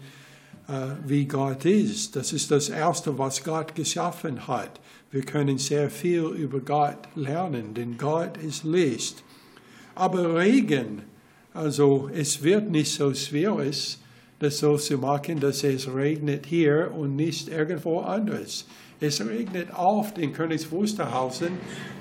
äh, 0.68 0.88
wie 1.06 1.26
Gott 1.26 1.64
ist. 1.64 2.16
Das 2.16 2.32
ist 2.32 2.50
das 2.50 2.68
Erste, 2.68 3.18
was 3.18 3.42
Gott 3.42 3.74
geschaffen 3.74 4.46
hat. 4.46 4.80
Wir 5.10 5.22
können 5.22 5.58
sehr 5.58 5.90
viel 5.90 6.24
über 6.24 6.60
Gott 6.60 7.08
lernen, 7.14 7.74
denn 7.74 7.98
Gott 7.98 8.36
ist 8.36 8.64
Licht. 8.64 9.24
Aber 10.00 10.34
Regen, 10.34 11.02
also 11.52 12.08
es 12.14 12.42
wird 12.42 12.70
nicht 12.70 12.90
so 12.90 13.12
schwierig, 13.12 13.98
das 14.38 14.56
so 14.56 14.78
zu 14.78 14.96
machen, 14.96 15.40
dass 15.40 15.62
es 15.62 15.94
regnet 15.94 16.46
hier 16.46 16.90
und 16.96 17.16
nicht 17.16 17.50
irgendwo 17.50 18.00
anders. 18.00 18.64
Es 18.98 19.20
regnet 19.20 19.68
oft 19.76 20.16
in 20.16 20.32
Königs 20.32 20.70
Wusterhausen, 20.70 21.50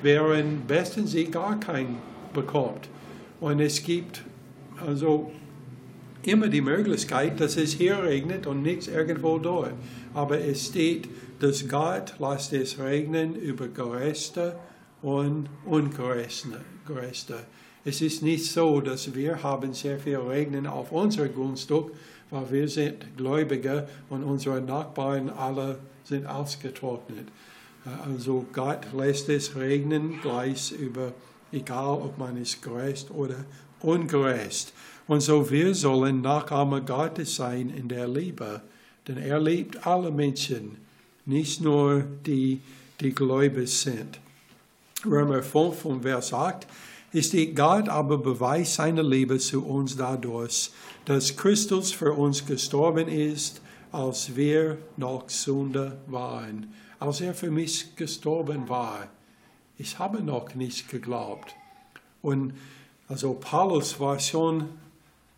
während 0.02 0.66
besten 0.66 1.08
sie 1.08 1.26
gar 1.26 1.60
keinen 1.60 1.98
bekommt. 2.34 2.88
Und 3.42 3.60
es 3.60 3.84
gibt 3.84 4.24
also 4.88 5.34
immer 6.24 6.48
die 6.48 6.62
Möglichkeit, 6.62 7.42
dass 7.42 7.58
es 7.58 7.74
hier 7.74 8.02
regnet 8.02 8.48
und 8.48 8.62
nichts 8.62 8.88
irgendwo 8.88 9.40
dort. 9.40 9.74
Aber 10.14 10.40
es 10.40 10.68
steht, 10.68 11.10
dass 11.42 11.68
Gott 11.68 12.14
lässt 12.18 12.54
es 12.54 12.80
regnen 12.80 13.36
über 13.36 13.68
Gerechte 13.68 14.56
und 15.02 15.50
Ungerechte. 15.66 16.60
Es 17.86 18.02
ist 18.02 18.22
nicht 18.22 18.46
so, 18.46 18.82
dass 18.82 19.16
wir 19.16 19.42
haben 19.42 19.74
sehr 19.74 20.00
viel 20.00 20.18
Regnen 20.18 20.68
auf 20.68 20.92
unser 20.92 21.30
Grundstück, 21.30 21.92
weil 22.30 22.52
wir 22.52 22.68
sind 22.68 23.18
Gläubige 23.18 23.88
und 24.10 24.24
unsere 24.24 24.62
Nachbarn 24.62 25.30
alle 25.30 25.80
sind 26.04 26.26
ausgetrocknet. 26.26 27.28
Also 28.06 28.46
Gott 28.52 28.88
lässt 28.96 29.30
es 29.30 29.56
regnen 29.56 30.20
gleich 30.22 30.72
über, 30.72 31.14
egal 31.52 31.96
ob 31.96 32.18
man 32.18 32.38
ist 32.38 32.62
gerecht 32.62 33.10
oder 33.12 33.46
ungerecht. 33.82 34.74
Und 35.08 35.22
so 35.22 35.50
wir 35.50 35.74
sollen 35.74 36.22
Nachahmer 36.22 36.82
Gottes 36.82 37.36
sein 37.36 37.70
in 37.70 37.88
der 37.88 38.08
Liebe, 38.08 38.62
denn 39.08 39.18
er 39.18 39.40
liebt 39.40 39.88
alle 39.88 40.12
Menschen, 40.12 40.78
nicht 41.26 41.62
nur 41.62 42.04
die, 42.26 42.60
die 43.00 43.16
gläubig 43.16 43.70
sind. 43.70 44.20
Römer 45.06 45.42
5 45.42 45.86
und 45.86 46.02
Vers 46.02 46.34
8 46.34 46.68
ist 47.12 47.36
Gott 47.56 47.90
aber 47.90 48.18
beweist 48.18 48.76
seine 48.76 49.02
Liebe 49.02 49.40
zu 49.40 49.66
uns 49.66 49.96
dadurch, 49.96 50.72
dass 51.06 51.36
Christus 51.36 51.92
für 51.92 52.14
uns 52.14 52.46
gestorben 52.46 53.08
ist, 53.08 53.62
als 53.92 54.36
wir 54.36 54.78
noch 54.98 55.30
Sünde 55.30 55.98
waren, 56.08 56.74
als 57.00 57.22
er 57.22 57.34
für 57.34 57.50
mich 57.50 57.96
gestorben 57.96 58.70
war. 58.70 59.08
Ich 59.78 59.98
habe 59.98 60.22
noch 60.22 60.54
nicht 60.56 60.90
geglaubt. 60.90 61.56
Und 62.22 62.54
also 63.08 63.34
Paulus 63.34 64.00
war 64.00 64.20
schon 64.20 64.70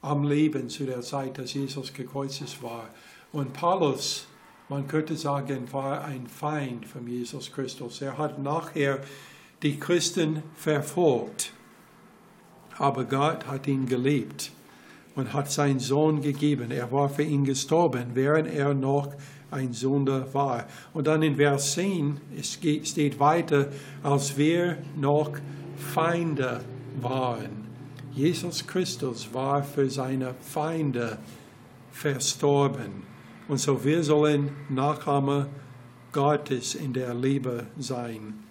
am 0.01 0.23
Leben 0.23 0.67
zu 0.67 0.85
der 0.85 1.01
Zeit, 1.01 1.37
dass 1.37 1.53
Jesus 1.53 1.93
gekreuzigt 1.93 2.61
war. 2.61 2.89
Und 3.31 3.53
Paulus, 3.53 4.25
man 4.67 4.87
könnte 4.87 5.15
sagen, 5.15 5.71
war 5.71 6.03
ein 6.03 6.27
Feind 6.27 6.85
von 6.85 7.07
Jesus 7.07 7.51
Christus. 7.51 8.01
Er 8.01 8.17
hat 8.17 8.39
nachher 8.39 8.99
die 9.61 9.79
Christen 9.79 10.43
verfolgt. 10.55 11.53
Aber 12.81 13.05
Gott 13.05 13.45
hat 13.45 13.67
ihn 13.67 13.85
geliebt 13.85 14.51
und 15.15 15.33
hat 15.33 15.51
seinen 15.51 15.79
Sohn 15.79 16.19
gegeben. 16.19 16.71
Er 16.71 16.91
war 16.91 17.09
für 17.09 17.21
ihn 17.21 17.45
gestorben, 17.45 18.07
während 18.15 18.47
er 18.47 18.73
noch 18.73 19.13
ein 19.51 19.71
Sünder 19.71 20.33
war. 20.33 20.65
Und 20.91 21.05
dann 21.05 21.21
in 21.21 21.35
Vers 21.35 21.73
10 21.73 22.19
es 22.39 22.59
geht, 22.59 22.87
steht 22.87 23.19
weiter, 23.19 23.67
als 24.01 24.35
wir 24.35 24.77
noch 24.97 25.31
Feinde 25.75 26.61
waren. 26.99 27.69
Jesus 28.13 28.65
Christus 28.65 29.31
war 29.31 29.61
für 29.61 29.87
seine 29.87 30.33
Feinde 30.39 31.19
verstorben. 31.91 33.03
Und 33.47 33.59
so 33.59 33.83
wir 33.83 34.03
sollen 34.03 34.49
Nachahmer 34.69 35.47
Gottes 36.11 36.73
in 36.73 36.93
der 36.93 37.13
Liebe 37.13 37.67
sein. 37.77 38.50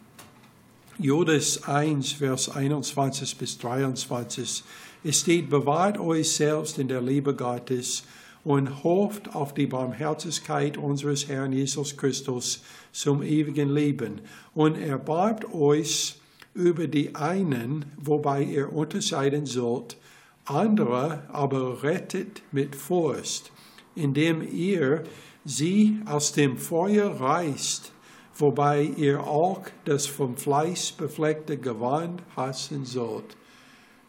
Judas 1.02 1.66
1, 1.66 2.12
Vers 2.12 2.50
21 2.50 3.38
bis 3.38 3.56
23. 3.56 4.62
Es 5.02 5.20
steht, 5.20 5.48
bewahrt 5.48 5.98
euch 5.98 6.30
selbst 6.30 6.78
in 6.78 6.88
der 6.88 7.00
Liebe 7.00 7.34
Gottes 7.34 8.04
und 8.44 8.84
hofft 8.84 9.34
auf 9.34 9.54
die 9.54 9.66
Barmherzigkeit 9.66 10.76
unseres 10.76 11.26
Herrn 11.26 11.54
Jesus 11.54 11.96
Christus 11.96 12.62
zum 12.92 13.22
ewigen 13.22 13.70
Leben 13.70 14.20
und 14.54 14.76
erbarmt 14.76 15.50
euch 15.54 16.16
über 16.52 16.86
die 16.86 17.14
einen, 17.14 17.86
wobei 17.96 18.42
ihr 18.42 18.70
unterscheiden 18.70 19.46
sollt, 19.46 19.96
andere 20.44 21.22
aber 21.32 21.82
rettet 21.82 22.42
mit 22.52 22.76
Furcht, 22.76 23.52
indem 23.94 24.42
ihr 24.42 25.04
sie 25.46 25.98
aus 26.04 26.34
dem 26.34 26.58
Feuer 26.58 27.08
reißt, 27.18 27.90
wobei 28.40 28.82
ihr 28.82 29.22
auch 29.22 29.62
das 29.84 30.06
vom 30.06 30.36
Fleiß 30.36 30.92
befleckte 30.92 31.58
Gewand 31.58 32.22
hassen 32.36 32.84
sollt. 32.84 33.36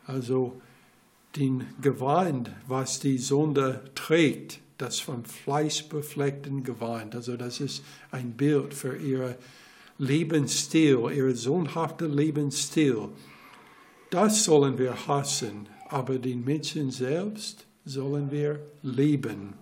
Also 0.05 0.59
den 1.35 1.65
Gewand, 1.81 2.51
was 2.67 2.99
die 2.99 3.17
Sonde 3.17 3.81
trägt, 3.95 4.59
das 4.77 4.99
vom 4.99 5.23
Fleiß 5.23 5.83
befleckten 5.83 6.63
Gewand. 6.63 7.15
Also 7.15 7.37
das 7.37 7.59
ist 7.59 7.83
ein 8.11 8.31
Bild 8.31 8.73
für 8.73 8.97
ihre 8.97 9.37
Lebensstil, 9.97 10.99
ihr 11.13 11.35
sohnhafter 11.35 12.07
Lebensstil. 12.07 13.09
Das 14.09 14.43
sollen 14.43 14.77
wir 14.77 15.07
hassen, 15.07 15.69
aber 15.89 16.17
den 16.17 16.43
Menschen 16.43 16.91
selbst 16.91 17.65
sollen 17.85 18.31
wir 18.31 18.59
lieben. 18.81 19.60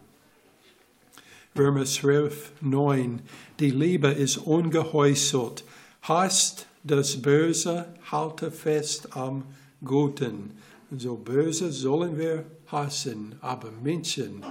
Römer 1.59 1.83
12, 1.83 2.53
9. 2.61 3.21
Die 3.59 3.71
Liebe 3.71 4.07
ist 4.07 4.37
ungeheuchelt. 4.37 5.65
Hasst 6.03 6.67
das 6.85 7.21
Böse, 7.21 7.85
halte 8.09 8.49
fest 8.49 9.17
am 9.17 9.43
Guten. 9.83 10.51
So 10.97 11.15
Böse 11.15 11.73
sollen 11.73 12.17
wir 12.17 12.45
hassen, 12.67 13.35
aber 13.41 13.71
Menschen 13.83 14.41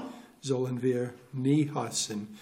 sollen 0.43 0.83
wir 0.83 1.15
nie 1.33 1.71
hassen. 1.75 2.37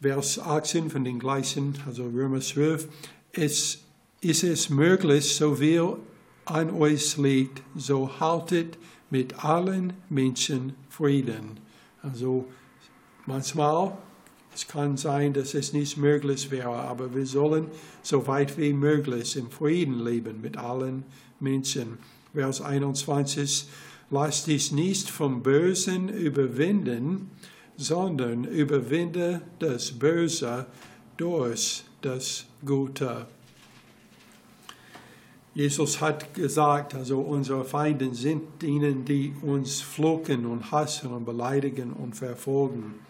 Vers 0.00 0.38
18 0.38 0.88
von 0.88 1.02
den 1.02 1.18
gleichen, 1.18 1.76
also 1.84 2.04
Römer 2.04 2.40
12, 2.40 2.86
es, 3.32 3.80
ist 4.20 4.44
es 4.44 4.70
möglich, 4.70 5.34
so 5.34 5.56
viel 5.56 5.96
an 6.44 6.70
euch 6.70 7.16
liegt, 7.16 7.60
so 7.74 8.20
haltet 8.20 8.78
mit 9.10 9.44
allen 9.44 9.94
Menschen 10.08 10.74
Frieden. 10.88 11.58
Also 12.02 12.46
Manchmal, 13.26 13.96
es 14.54 14.68
kann 14.68 14.96
sein, 14.98 15.32
dass 15.32 15.54
es 15.54 15.72
nicht 15.72 15.96
möglich 15.96 16.50
wäre, 16.50 16.74
aber 16.74 17.14
wir 17.14 17.24
sollen 17.24 17.68
so 18.02 18.26
weit 18.26 18.58
wie 18.58 18.72
möglich 18.72 19.36
im 19.36 19.50
Frieden 19.50 20.04
leben 20.04 20.40
mit 20.42 20.58
allen 20.58 21.04
Menschen. 21.40 21.98
Vers 22.34 22.60
21, 22.60 23.66
lasst 24.10 24.46
dich 24.46 24.72
nicht 24.72 25.08
vom 25.08 25.42
Bösen 25.42 26.08
überwinden, 26.08 27.30
sondern 27.76 28.44
überwinde 28.44 29.40
das 29.58 29.92
Böse 29.92 30.66
durch 31.16 31.84
das 32.02 32.44
Gute. 32.64 33.26
Jesus 35.54 36.00
hat 36.00 36.34
gesagt, 36.34 36.94
also 36.94 37.20
unsere 37.20 37.64
Feinde 37.64 38.12
sind 38.14 38.60
denen, 38.60 39.04
die 39.04 39.32
uns 39.40 39.80
fluchen 39.80 40.46
und 40.46 40.72
hassen 40.72 41.12
und 41.12 41.24
beleidigen 41.24 41.92
und 41.92 42.16
verfolgen. 42.16 43.03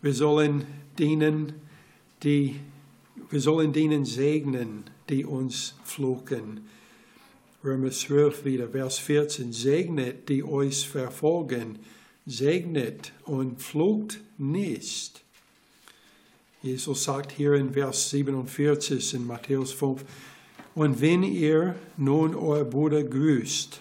Wir 0.00 0.14
sollen 0.14 0.64
denen, 0.98 1.54
die, 2.22 2.56
wir 3.30 3.40
sollen 3.40 3.72
denen 3.72 4.04
segnen, 4.04 4.84
die 5.08 5.24
uns 5.24 5.74
fluchen. 5.84 6.68
Römer 7.64 7.90
12 7.90 8.44
wieder, 8.44 8.68
Vers 8.68 8.98
14. 8.98 9.52
Segnet, 9.52 10.28
die 10.28 10.44
euch 10.44 10.88
verfolgen, 10.88 11.80
segnet 12.26 13.12
und 13.24 13.60
flucht 13.60 14.20
nicht. 14.36 15.24
Jesus 16.62 17.04
sagt 17.04 17.32
hier 17.32 17.54
in 17.54 17.72
Vers 17.72 18.10
47 18.10 19.14
in 19.14 19.26
Matthäus 19.26 19.72
5, 19.72 20.04
und 20.74 21.00
wenn 21.00 21.24
ihr 21.24 21.74
nun 21.96 22.36
euer 22.36 22.64
Bruder 22.64 23.02
grüßt, 23.02 23.80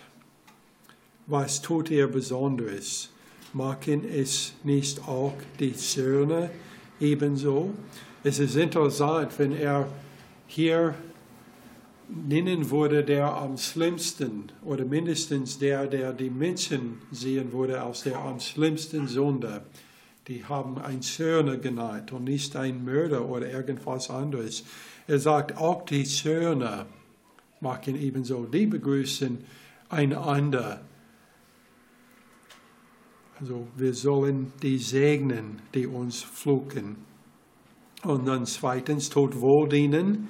was 1.27 1.61
tut 1.61 1.91
ihr 1.91 2.07
Besonderes? 2.07 3.09
Machen 3.57 4.05
es 4.05 4.53
nicht 4.63 5.07
auch 5.07 5.33
die 5.59 5.73
Söhne 5.73 6.51
ebenso? 6.99 7.73
Es 8.23 8.39
ist 8.39 8.55
interessant, 8.55 9.37
wenn 9.37 9.51
er 9.51 9.87
hier 10.45 10.93
nennen 12.07 12.69
würde, 12.69 13.03
der 13.03 13.33
am 13.33 13.57
schlimmsten 13.57 14.45
oder 14.63 14.85
mindestens 14.85 15.57
der, 15.57 15.87
der 15.87 16.13
die 16.13 16.29
Menschen 16.29 16.99
sehen 17.11 17.51
würde 17.51 17.81
als 17.81 18.03
der 18.03 18.17
am 18.19 18.39
schlimmsten 18.39 19.07
Sünder. 19.07 19.63
Die 20.27 20.45
haben 20.45 20.77
ein 20.77 21.01
Söhne 21.01 21.57
genannt 21.57 22.11
und 22.11 22.25
nicht 22.25 22.55
ein 22.55 22.83
Mörder 22.85 23.25
oder 23.25 23.49
irgendwas 23.49 24.09
anderes. 24.09 24.63
Er 25.07 25.19
sagt, 25.19 25.57
auch 25.57 25.85
die 25.85 26.05
Söhne 26.05 26.85
machen 27.59 27.99
ebenso. 27.99 28.45
Die 28.45 28.67
begrüßen 28.67 29.37
einander 29.89 30.81
also 33.39 33.67
wir 33.75 33.93
sollen 33.93 34.51
die 34.61 34.77
segnen, 34.77 35.61
die 35.73 35.85
uns 35.85 36.21
fluchen. 36.21 36.97
Und 38.03 38.27
dann 38.27 38.45
zweitens, 38.45 39.09
tut 39.09 39.39
wohl 39.39 39.69
denen, 39.69 40.29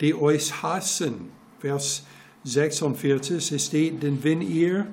die 0.00 0.14
euch 0.14 0.62
hassen. 0.62 1.30
Vers 1.60 2.04
46, 2.44 3.52
es 3.52 3.66
steht, 3.66 4.02
denn 4.02 4.22
wenn 4.22 4.40
ihr 4.40 4.86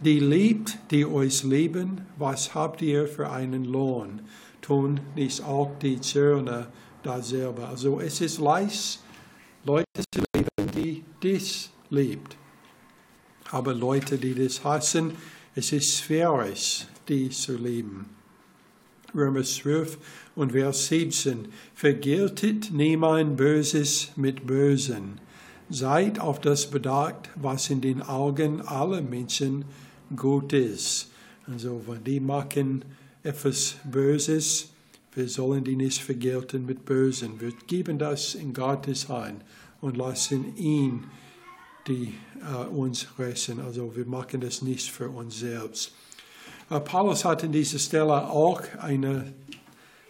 die 0.00 0.18
liebt, 0.18 0.78
die 0.90 1.04
euch 1.06 1.42
lieben, 1.44 2.06
was 2.18 2.54
habt 2.54 2.82
ihr 2.82 3.06
für 3.06 3.30
einen 3.30 3.64
Lohn? 3.64 4.22
Tun 4.60 5.00
nicht 5.14 5.42
auch 5.42 5.78
die 5.80 6.00
Zöllner 6.00 6.68
dasselbe. 7.02 7.66
Also 7.66 8.00
es 8.00 8.20
ist 8.20 8.38
leicht, 8.38 9.00
Leute 9.64 9.84
zu 10.12 10.22
lieben, 10.34 10.70
die 10.74 11.04
dich 11.22 11.70
liebt. 11.90 12.36
Aber 13.50 13.74
Leute, 13.74 14.18
die 14.18 14.34
das 14.34 14.64
hassen, 14.64 15.12
es 15.54 15.72
ist 15.72 15.98
schwierig, 15.98 16.86
die 17.08 17.30
zu 17.30 17.56
lieben. 17.56 18.06
Römer 19.14 19.42
12 19.42 19.98
und 20.34 20.52
Vers 20.52 20.88
17. 20.88 21.48
Vergeltet 21.74 22.72
niemand 22.72 23.36
Böses 23.36 24.10
mit 24.16 24.46
Bösen. 24.46 25.20
Seid 25.70 26.18
auf 26.18 26.40
das 26.40 26.70
bedacht, 26.70 27.30
was 27.36 27.70
in 27.70 27.80
den 27.80 28.02
Augen 28.02 28.60
aller 28.60 29.02
Menschen 29.02 29.64
gut 30.16 30.52
ist. 30.52 31.10
Also, 31.46 31.82
wenn 31.86 32.04
die 32.04 32.20
machen 32.20 32.84
etwas 33.22 33.76
Böses, 33.84 34.70
wir 35.14 35.28
sollen 35.28 35.62
die 35.62 35.76
nicht 35.76 36.02
vergelten 36.02 36.66
mit 36.66 36.84
Bösen. 36.84 37.40
Wir 37.40 37.52
geben 37.66 37.98
das 37.98 38.34
in 38.34 38.52
Gottes 38.52 39.08
Hand 39.08 39.42
und 39.80 39.96
lassen 39.96 40.56
ihn 40.56 41.04
die 41.86 42.14
uh, 42.42 42.64
uns 42.74 43.06
rächen. 43.18 43.60
Also 43.60 43.94
wir 43.94 44.06
machen 44.06 44.40
das 44.40 44.62
nicht 44.62 44.90
für 44.90 45.08
uns 45.08 45.38
selbst. 45.38 45.92
Uh, 46.70 46.80
Paulus 46.80 47.24
hat 47.24 47.42
in 47.42 47.52
dieser 47.52 47.78
Stelle 47.78 48.28
auch 48.30 48.62
eine, 48.80 49.34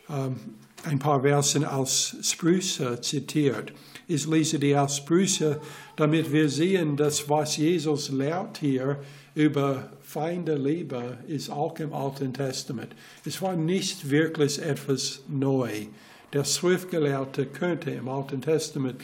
um, 0.08 0.36
ein 0.84 0.98
paar 0.98 1.22
Versen 1.22 1.64
als 1.64 2.16
Sprüche 2.22 3.00
zitiert. 3.00 3.72
Ich 4.06 4.26
lese 4.26 4.58
die 4.58 4.74
als 4.74 4.98
Sprüche, 4.98 5.60
damit 5.96 6.30
wir 6.30 6.48
sehen, 6.48 6.96
dass 6.96 7.28
was 7.28 7.56
Jesus 7.56 8.10
lehrt 8.10 8.58
hier 8.58 8.98
über 9.34 9.90
Feinde 10.02 10.54
Liebe 10.54 11.18
ist 11.26 11.50
auch 11.50 11.76
im 11.80 11.92
Alten 11.92 12.32
Testament. 12.32 12.94
Es 13.24 13.42
war 13.42 13.56
nicht 13.56 14.10
wirklich 14.10 14.62
etwas 14.62 15.22
neu. 15.26 15.86
Der 16.32 16.44
Schriftgelehrte 16.44 17.46
könnte 17.46 17.90
im 17.90 18.08
Alten 18.08 18.40
Testament 18.40 19.02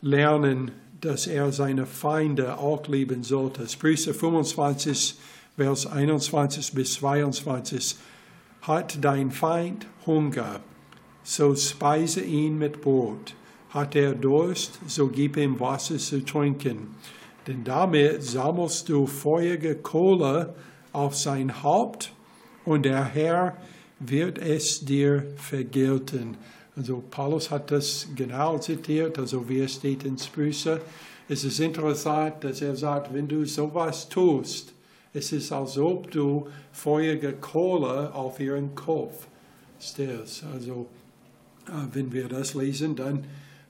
lernen, 0.00 0.70
dass 1.00 1.26
er 1.26 1.52
seine 1.52 1.84
Feinde 1.84 2.58
auch 2.58 2.86
lieben 2.86 3.22
sollte. 3.22 3.68
Sprüche 3.68 4.14
25, 4.14 5.16
Vers 5.58 5.86
21 5.86 6.72
bis 6.72 6.94
22. 6.94 7.96
Hat 8.62 8.96
dein 9.00 9.32
Feind 9.32 9.88
Hunger, 10.06 10.60
so 11.24 11.52
speise 11.56 12.20
ihn 12.20 12.58
mit 12.58 12.80
Brot. 12.80 13.34
Hat 13.70 13.96
er 13.96 14.14
Durst, 14.14 14.78
so 14.86 15.08
gib 15.08 15.36
ihm 15.36 15.58
Wasser 15.58 15.98
zu 15.98 16.24
trinken. 16.24 16.94
Denn 17.48 17.64
damit 17.64 18.22
sammelst 18.22 18.88
du 18.88 19.08
feurige 19.08 19.74
Kohle 19.74 20.54
auf 20.92 21.16
sein 21.16 21.64
Haupt 21.64 22.12
und 22.64 22.84
der 22.84 23.04
Herr 23.06 23.56
wird 23.98 24.38
es 24.38 24.84
dir 24.84 25.26
vergelten. 25.38 26.36
Also 26.76 27.02
Paulus 27.10 27.50
hat 27.50 27.72
das 27.72 28.06
genau 28.14 28.58
zitiert, 28.58 29.18
also 29.18 29.48
wie 29.48 29.58
es 29.58 29.74
steht 29.74 30.04
in 30.04 30.18
Sprüche. 30.18 30.80
Es 31.28 31.42
ist 31.42 31.58
interessant, 31.58 32.44
dass 32.44 32.62
er 32.62 32.76
sagt, 32.76 33.12
wenn 33.12 33.26
du 33.26 33.44
sowas 33.44 34.08
tust, 34.08 34.77
es 35.18 35.32
ist, 35.32 35.52
als 35.52 35.76
ob 35.78 36.10
du 36.10 36.48
feurige 36.72 37.32
Kohle 37.32 38.14
auf 38.14 38.40
ihren 38.40 38.74
Kopf 38.74 39.26
stellst. 39.80 40.44
Also 40.52 40.86
äh, 41.66 41.72
wenn 41.92 42.12
wir 42.12 42.28
das 42.28 42.54
lesen, 42.54 42.96
dann 42.96 43.24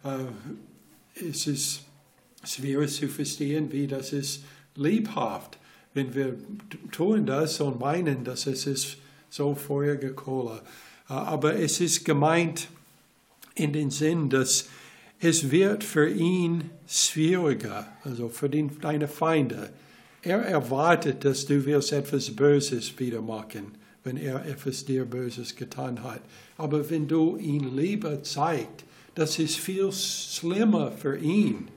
äh, 0.05 1.21
ist 1.21 1.47
es 1.47 1.81
schwer 2.45 2.87
zu 2.87 3.09
verstehen, 3.09 3.73
wie 3.73 3.87
das 3.87 4.13
ist 4.13 4.45
liebhaft. 4.77 5.59
Wenn 5.95 6.15
wir 6.15 6.37
tun 6.93 7.27
das 7.27 7.61
und 7.61 7.81
meinen, 7.81 8.25
dass 8.25 8.47
es 8.47 8.67
ist 8.67 8.99
so 9.31 9.55
feurige 9.55 10.13
Kohle. 10.13 10.63
Äh, 11.09 11.15
aber 11.15 11.57
es 11.57 11.81
ist 11.81 12.05
gemeint 12.05 12.69
in 13.55 13.73
den 13.73 13.91
Sinn, 13.91 14.31
dass 14.31 14.69
es 15.21 15.51
wird 15.51 15.83
für 15.83 16.09
ihn 16.09 16.71
schwieriger, 16.87 17.89
also 18.05 18.29
für 18.29 18.49
deine 18.49 19.09
Feinde. 19.09 19.71
Er 20.29 20.43
erwartet, 20.43 21.25
dass 21.25 21.47
du 21.47 21.65
wirst 21.65 21.91
etwas 21.91 22.31
Böses 22.37 22.99
wieder 22.99 23.23
machen, 23.23 23.73
wenn 24.05 24.19
er 24.19 24.45
etwas 24.45 24.85
dir 24.85 25.07
Böses 25.07 25.57
getan 25.57 26.03
hat. 26.03 26.21
Aber 26.59 26.91
wenn 26.91 27.09
du 27.09 27.39
ihn 27.39 27.75
Liebe 27.75 28.21
zeigst, 28.21 28.85
das 29.15 29.39
ist 29.39 29.57
viel 29.57 29.91
schlimmer 29.91 30.93
für 30.93 31.17
ihn, 31.17 31.69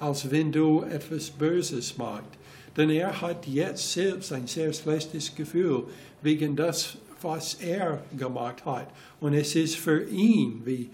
als 0.00 0.28
wenn 0.28 0.50
du 0.50 0.82
etwas 0.82 1.30
Böses 1.30 1.96
machst. 1.96 2.30
Denn 2.76 2.90
er 2.90 3.20
hat 3.20 3.46
jetzt 3.46 3.92
selbst 3.92 4.32
ein 4.32 4.48
sehr 4.48 4.72
schlechtes 4.72 5.32
Gefühl 5.32 5.84
wegen 6.20 6.56
das, 6.56 6.96
was 7.22 7.54
er 7.54 8.02
gemacht 8.18 8.64
hat. 8.64 8.88
Und 9.20 9.34
es 9.34 9.54
ist 9.54 9.76
für 9.76 10.02
ihn 10.08 10.62
wie 10.64 10.90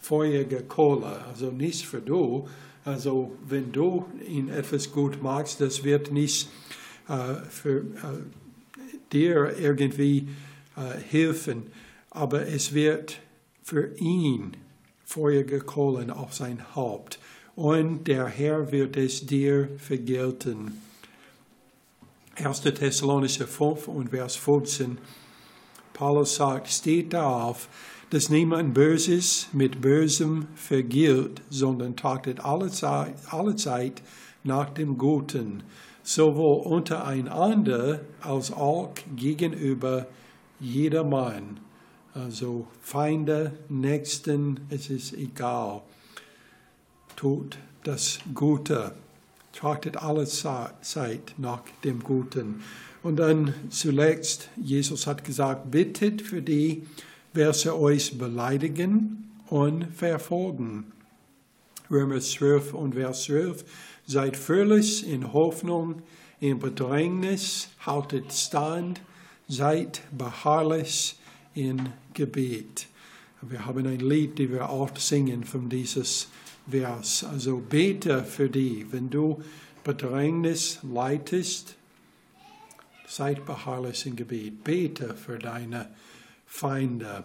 feurige 0.00 0.62
Kohle, 0.62 1.20
also 1.24 1.52
nicht 1.52 1.86
für 1.86 2.00
du. 2.00 2.48
Also 2.84 3.32
wenn 3.46 3.72
du 3.72 4.06
ihn 4.26 4.48
etwas 4.48 4.90
gut 4.90 5.22
machst, 5.22 5.60
das 5.60 5.84
wird 5.84 6.10
nicht 6.10 6.48
äh, 7.08 7.34
für 7.48 7.78
äh, 7.78 7.84
dir 9.12 9.56
irgendwie 9.58 10.28
äh, 10.76 10.98
helfen, 10.98 11.70
aber 12.10 12.46
es 12.48 12.74
wird 12.74 13.20
für 13.62 13.94
ihn 13.96 14.56
feurige 15.04 15.60
Kohlen 15.60 16.10
auf 16.10 16.34
sein 16.34 16.74
Haupt. 16.74 17.18
Und 17.54 18.04
der 18.08 18.26
Herr 18.26 18.72
wird 18.72 18.96
es 18.96 19.26
dir 19.26 19.68
vergelten. 19.78 20.80
1. 22.36 22.62
Thessalonische 22.62 23.46
5 23.46 23.88
und 23.88 24.08
Vers 24.08 24.36
15. 24.36 24.98
Paulus 25.92 26.36
sagt, 26.36 26.68
steht 26.68 27.12
darauf, 27.12 27.68
dass 28.12 28.28
niemand 28.28 28.74
Böses 28.74 29.48
mit 29.54 29.80
Bösem 29.80 30.46
vergilt, 30.54 31.40
sondern 31.48 31.96
trachtet 31.96 32.40
alle 32.40 32.70
Zeit, 32.70 33.14
alle 33.30 33.56
Zeit 33.56 34.02
nach 34.44 34.68
dem 34.68 34.98
Guten, 34.98 35.62
sowohl 36.02 36.66
untereinander 36.66 38.02
als 38.20 38.52
auch 38.52 38.92
gegenüber 39.16 40.08
jedermann. 40.60 41.58
Also 42.12 42.66
Feinde, 42.82 43.54
Nächsten, 43.70 44.60
es 44.68 44.90
ist 44.90 45.14
egal. 45.14 45.80
Tut 47.16 47.56
das 47.82 48.18
Gute, 48.34 48.92
trachtet 49.54 49.96
alle 49.96 50.26
Zeit 50.26 51.34
nach 51.38 51.62
dem 51.82 52.02
Guten. 52.02 52.62
Und 53.02 53.16
dann 53.16 53.54
zuletzt, 53.70 54.50
Jesus 54.62 55.06
hat 55.06 55.24
gesagt, 55.24 55.70
bittet 55.70 56.20
für 56.20 56.42
die, 56.42 56.86
welche 57.32 57.78
euch 57.78 58.18
beleidigen 58.18 59.30
und 59.48 59.84
verfolgen. 59.94 60.92
Römer 61.90 62.20
12 62.20 62.74
und 62.74 62.94
Vers 62.94 63.24
12. 63.24 63.64
Seid 64.06 64.36
völlig 64.36 65.06
in 65.06 65.32
Hoffnung, 65.32 66.02
in 66.40 66.58
Bedrängnis, 66.58 67.68
haltet 67.84 68.32
stand, 68.32 69.00
seid 69.48 70.02
beharrlich 70.16 71.16
in 71.54 71.90
Gebet. 72.14 72.86
Wir 73.42 73.66
haben 73.66 73.86
ein 73.86 74.00
Lied, 74.00 74.38
das 74.38 74.48
wir 74.48 74.70
oft 74.70 74.98
singen 74.98 75.44
von 75.44 75.68
dieses 75.68 76.28
Vers. 76.70 77.24
Also 77.24 77.58
bete 77.58 78.24
für 78.24 78.48
die, 78.48 78.86
wenn 78.90 79.10
du 79.10 79.42
Bedrängnis 79.84 80.78
leitest, 80.82 81.76
seid 83.06 83.44
beharrlich 83.44 84.06
in 84.06 84.16
Gebet. 84.16 84.64
Bete 84.64 85.14
für 85.14 85.38
deine 85.38 85.90
Feinde. 86.54 87.24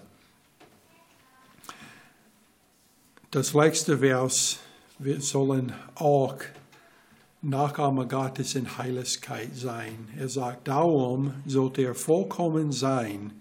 Das 3.29 3.53
letzte 3.53 3.99
Vers, 3.99 4.57
wir 4.97 5.21
sollen 5.21 5.73
auch 5.95 6.37
Nachahmer 7.41 8.05
Gottes 8.05 8.55
in 8.55 8.77
Heiligkeit 8.77 9.53
sein. 9.53 10.07
Er 10.17 10.29
sagt, 10.29 10.69
darum 10.69 11.33
sollt 11.45 11.77
ihr 11.77 11.93
vollkommen 11.93 12.71
sein, 12.71 13.33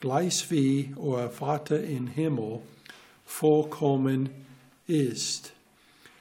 gleich 0.00 0.48
wie 0.50 0.94
euer 0.96 1.28
Vater 1.28 1.82
im 1.82 2.06
Himmel 2.06 2.60
vollkommen 3.26 4.30
ist. 4.86 5.52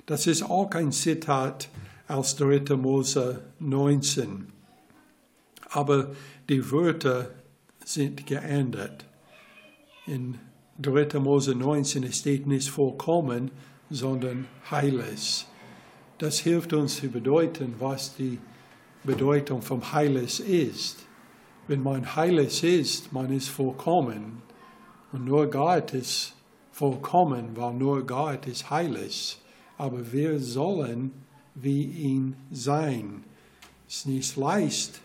Das 0.07 0.25
ist 0.27 0.41
auch 0.41 0.71
ein 0.71 0.91
Zitat 0.91 1.69
aus 2.07 2.35
3. 2.35 2.75
Mose 2.75 3.43
19. 3.59 4.51
Aber 5.69 6.11
die 6.49 6.69
Wörter 6.69 7.29
sind 7.85 8.25
geändert 8.25 9.05
in 10.05 10.37
3. 10.79 11.19
Mose 11.19 11.53
19 11.55 12.11
steht 12.11 12.47
nicht 12.47 12.69
vollkommen, 12.69 13.51
sondern 13.89 14.47
heilig. 14.69 15.45
Das 16.17 16.39
hilft 16.39 16.73
uns 16.73 16.97
zu 16.97 17.09
bedeuten, 17.09 17.75
was 17.79 18.15
die 18.15 18.39
Bedeutung 19.03 19.61
vom 19.61 19.91
Heilig 19.91 20.39
ist. 20.39 21.05
Wenn 21.67 21.83
man 21.83 22.15
heilig 22.15 22.63
ist, 22.63 23.11
man 23.11 23.31
ist 23.31 23.49
vollkommen. 23.49 24.41
Und 25.11 25.25
nur 25.25 25.49
Gott 25.49 25.93
ist 25.93 26.33
vollkommen, 26.71 27.55
weil 27.55 27.73
nur 27.73 28.05
Gott 28.05 28.47
ist 28.47 28.69
heilig. 28.69 29.39
Aber 29.77 30.11
wir 30.11 30.39
sollen 30.39 31.11
wie 31.55 31.83
ihn 31.83 32.35
sein. 32.51 33.23
Es 33.87 33.97
ist 33.97 34.07
nicht 34.07 34.37
leicht, 34.37 35.01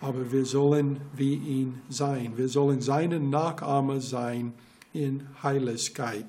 aber 0.00 0.30
wir 0.32 0.44
sollen 0.44 1.00
wie 1.16 1.34
ihn 1.34 1.80
sein. 1.88 2.32
Wir 2.36 2.48
sollen 2.48 2.80
seine 2.80 3.18
Nachahmer 3.20 4.00
sein 4.00 4.52
in 4.92 5.26
Heiligkeit. 5.42 6.26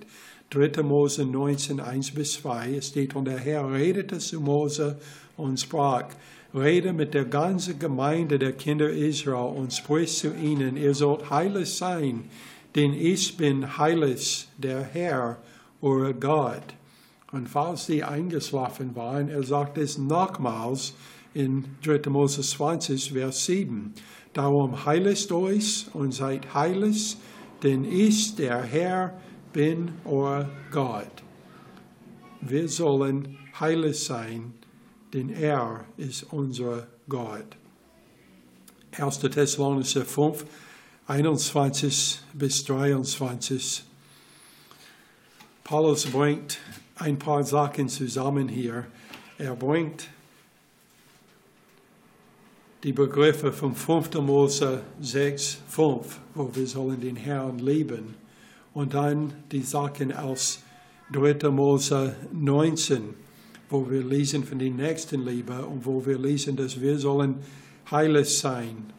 3. 0.50 0.82
Mose 0.82 1.26
19, 1.26 1.80
1 1.80 2.12
bis 2.12 2.34
2, 2.34 2.76
es 2.76 2.88
steht, 2.88 3.16
und 3.16 3.26
der 3.26 3.38
Herr 3.38 3.72
redete 3.72 4.18
zu 4.18 4.42
Mose 4.42 4.98
und 5.38 5.60
sprach, 5.60 6.06
rede 6.54 6.94
mit 6.94 7.14
der 7.14 7.26
ganzen 7.26 7.78
Gemeinde 7.78 8.40
der 8.40 8.54
Kinder 8.54 8.90
Israel 8.90 9.56
und 9.56 9.74
sprich 9.74 10.18
zu 10.18 10.34
ihnen, 10.34 10.76
ihr 10.76 10.96
sollt 10.96 11.30
heilig 11.30 11.72
sein, 11.76 12.24
denn 12.76 12.94
ich 12.94 13.38
bin 13.38 13.78
heilig, 13.78 14.48
der 14.58 14.82
Herr, 14.82 15.38
euer 15.82 16.14
Gott. 16.14 16.64
Und 17.32 17.48
falls 17.48 17.86
sie 17.86 18.04
eingeschlafen 18.04 18.96
waren, 18.96 19.30
er 19.30 19.44
sagt 19.44 19.78
es 19.78 20.00
nochmals, 20.00 20.94
in 21.34 21.66
3. 21.84 22.10
Mose 22.10 22.42
20, 22.42 23.12
Vers 23.14 23.46
7. 23.46 23.94
Darum 24.34 24.86
heiligt 24.86 25.32
euch 25.32 25.88
und 25.94 26.14
seid 26.14 26.54
heilig, 26.54 27.18
denn 27.64 27.84
ich, 27.84 28.36
der 28.36 28.62
Herr, 28.62 29.20
bin 29.54 29.92
euer 30.06 30.50
Gott. 30.72 31.24
Wir 32.42 32.70
sollen 32.70 33.38
heilig 33.60 34.04
sein, 34.04 34.54
denn 35.14 35.30
er 35.30 35.86
ist 35.98 36.24
unser 36.32 36.88
Gott. 37.08 37.58
1. 38.92 39.20
Thessalonicher 39.20 40.06
5, 40.06 40.46
21 41.08 42.22
bis 42.34 42.64
23. 42.66 43.84
Paulus 45.64 46.06
bringt 46.06 46.60
ein 46.96 47.18
paar 47.18 47.44
Sachen 47.44 47.90
zusammen 47.90 48.48
hier. 48.48 48.86
Er 49.38 49.56
bringt 49.56 50.08
die 52.84 52.94
Begriffe 52.94 53.52
von 53.52 53.76
5. 53.76 54.16
Mose 54.22 54.82
6, 55.02 55.58
5, 55.68 56.20
wo 56.34 56.50
wir 56.54 56.66
sollen 56.66 57.02
den 57.02 57.18
Herrn 57.18 57.60
lieben. 57.60 58.16
Und 58.74 58.94
dann 58.94 59.34
die 59.52 59.64
Sachen 59.64 60.14
aus 60.14 60.64
3. 61.12 61.50
Mose 61.50 62.16
19, 62.32 63.14
wo 63.70 63.90
wir 63.90 64.02
lesen 64.04 64.46
von 64.46 64.60
den 64.60 64.78
Nächstenliebe 64.78 65.66
und 65.66 65.86
wo 65.86 66.06
wir 66.06 66.18
lesen, 66.18 66.56
dass 66.56 66.80
wir 66.80 66.98
sollen 66.98 67.36
heilig 67.92 68.38
sein. 68.38 68.94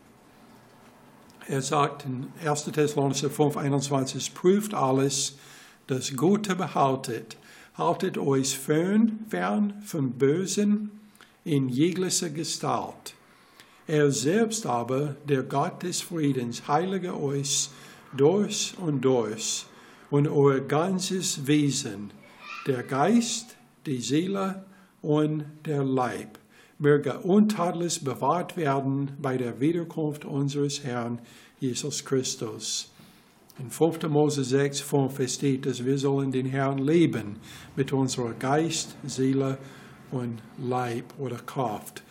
Er 1.48 1.62
sagt 1.62 2.04
in 2.04 2.26
1. 2.44 2.64
Thessalonicher 2.64 3.30
5, 3.30 3.56
21, 3.56 4.34
prüft 4.34 4.74
alles, 4.74 5.38
das 5.86 6.14
Gute 6.14 6.54
behaltet, 6.54 7.38
haltet 7.74 8.18
euch 8.18 8.58
fern, 8.58 9.24
fern 9.28 9.82
vom 9.84 10.12
Bösen 10.12 10.90
in 11.44 11.68
jeglicher 11.68 12.28
Gestalt. 12.28 13.14
Er 13.90 14.12
selbst 14.12 14.66
aber, 14.66 15.16
der 15.28 15.42
Gott 15.42 15.82
des 15.82 16.00
Friedens, 16.00 16.68
heilige 16.68 17.20
euch 17.20 17.70
durch 18.16 18.72
und 18.78 19.00
durch 19.04 19.66
und 20.12 20.28
euer 20.28 20.60
ganzes 20.60 21.48
Wesen, 21.48 22.12
der 22.68 22.84
Geist, 22.84 23.56
die 23.86 24.00
Seele 24.00 24.64
und 25.02 25.42
der 25.66 25.82
Leib, 25.82 26.38
möge 26.78 27.18
untadelig 27.18 28.04
bewahrt 28.04 28.56
werden 28.56 29.10
bei 29.20 29.36
der 29.36 29.58
Wiederkunft 29.58 30.24
unseres 30.24 30.84
Herrn 30.84 31.18
Jesus 31.58 32.04
Christus. 32.04 32.92
In 33.58 33.70
5. 33.70 34.04
Mose 34.04 34.44
6, 34.44 34.82
5 34.82 35.28
steht, 35.28 35.66
dass 35.66 35.84
wir 35.84 35.98
sollen 35.98 36.30
den 36.30 36.46
Herrn 36.46 36.78
leben 36.78 37.40
mit 37.74 37.92
unserer 37.92 38.34
Geist, 38.34 38.94
Seele 39.02 39.58
und 40.12 40.40
Leib 40.58 41.06
oder 41.18 41.38
Kraft. 41.38 42.04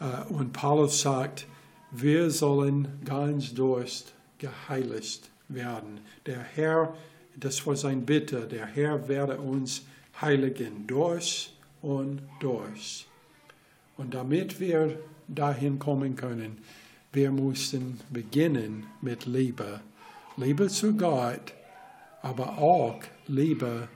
Äh, 0.00 0.32
und 0.32 0.52
Paulus 0.52 1.00
sagt, 1.00 1.46
wir 1.90 2.30
sollen 2.30 2.88
ganz 3.04 3.54
durst 3.54 4.12
geheiligt 4.38 5.30
werden. 5.48 6.00
Der 6.26 6.40
Herr, 6.40 6.94
das 7.36 7.66
war 7.66 7.76
sein 7.76 8.04
Bitte, 8.04 8.46
der 8.46 8.66
Herr 8.66 9.08
werde 9.08 9.38
uns 9.38 9.82
heiligen 10.20 10.86
durch 10.86 11.52
und 11.82 12.22
durch. 12.40 13.06
Und 13.96 14.14
damit 14.14 14.58
wir 14.58 14.98
dahin 15.28 15.78
kommen 15.78 16.16
können, 16.16 16.58
wir 17.12 17.30
mussten 17.30 18.00
beginnen 18.10 18.86
mit 19.00 19.26
Liebe. 19.26 19.80
Liebe 20.36 20.68
zu 20.68 20.96
Gott, 20.96 21.52
aber 22.22 22.58
auch 22.58 22.98
Liebe 23.28 23.88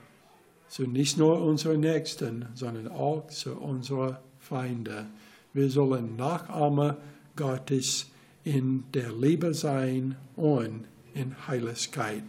zu 0.69 0.83
nicht 0.83 1.17
nur 1.17 1.41
unseren 1.41 1.81
Nächsten, 1.81 2.45
sondern 2.53 2.87
auch 2.87 3.27
zu 3.27 3.57
unseren 3.57 4.17
Feinden. 4.39 5.07
Wir 5.53 5.69
sollen 5.69 6.15
Nachahmer 6.15 6.97
Gottes 7.35 8.11
in 8.43 8.83
der 8.93 9.11
Liebe 9.11 9.53
sein 9.53 10.15
und 10.35 10.85
in 11.15 11.35
Heiligkeit. 11.47 12.23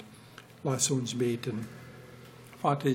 Lass 0.64 0.90
uns 0.90 1.14
beten. 1.14 1.66
Vater, 2.60 2.90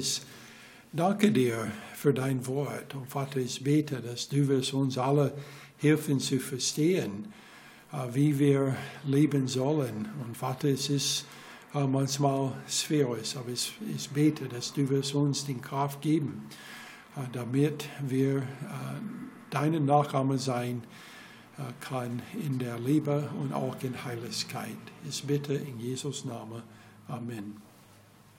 danke 0.93 1.31
dir 1.31 1.71
für 1.93 2.13
dein 2.13 2.45
Wort. 2.47 2.95
Und 2.95 3.07
Vater, 3.07 3.37
ich 3.37 3.63
bete, 3.63 4.01
dass 4.01 4.27
du 4.27 4.47
wirst 4.47 4.73
uns 4.73 4.97
alle 4.97 5.33
helfen 5.77 6.19
zu 6.19 6.39
verstehen, 6.39 7.31
äh, 7.91 7.97
wie 8.13 8.39
wir 8.39 8.75
leben 9.05 9.47
sollen. 9.47 10.09
Und 10.25 10.35
Vater, 10.35 10.69
es 10.69 10.89
ist 10.89 11.25
äh, 11.73 11.85
manchmal 11.85 12.53
schwierig, 12.67 13.35
aber 13.37 13.49
ich, 13.49 13.73
ich 13.95 14.09
bete, 14.09 14.45
dass 14.45 14.73
du 14.73 14.89
wirst 14.89 15.13
uns 15.13 15.45
die 15.45 15.55
Kraft 15.55 16.01
geben, 16.01 16.47
äh, 17.15 17.21
damit 17.31 17.89
wir 18.01 18.43
deine 19.55 19.79
Nachahmer 19.79 20.37
sein 20.37 20.83
kann 21.79 22.21
in 22.45 22.59
der 22.59 22.77
Liebe 22.77 23.29
und 23.41 23.53
auch 23.53 23.77
in 23.81 24.03
Heiligkeit. 24.03 24.77
Ich 25.07 25.23
bitte 25.23 25.53
in 25.53 25.79
Jesus 25.79 26.25
Namen. 26.25 26.61
Amen. 27.07 27.64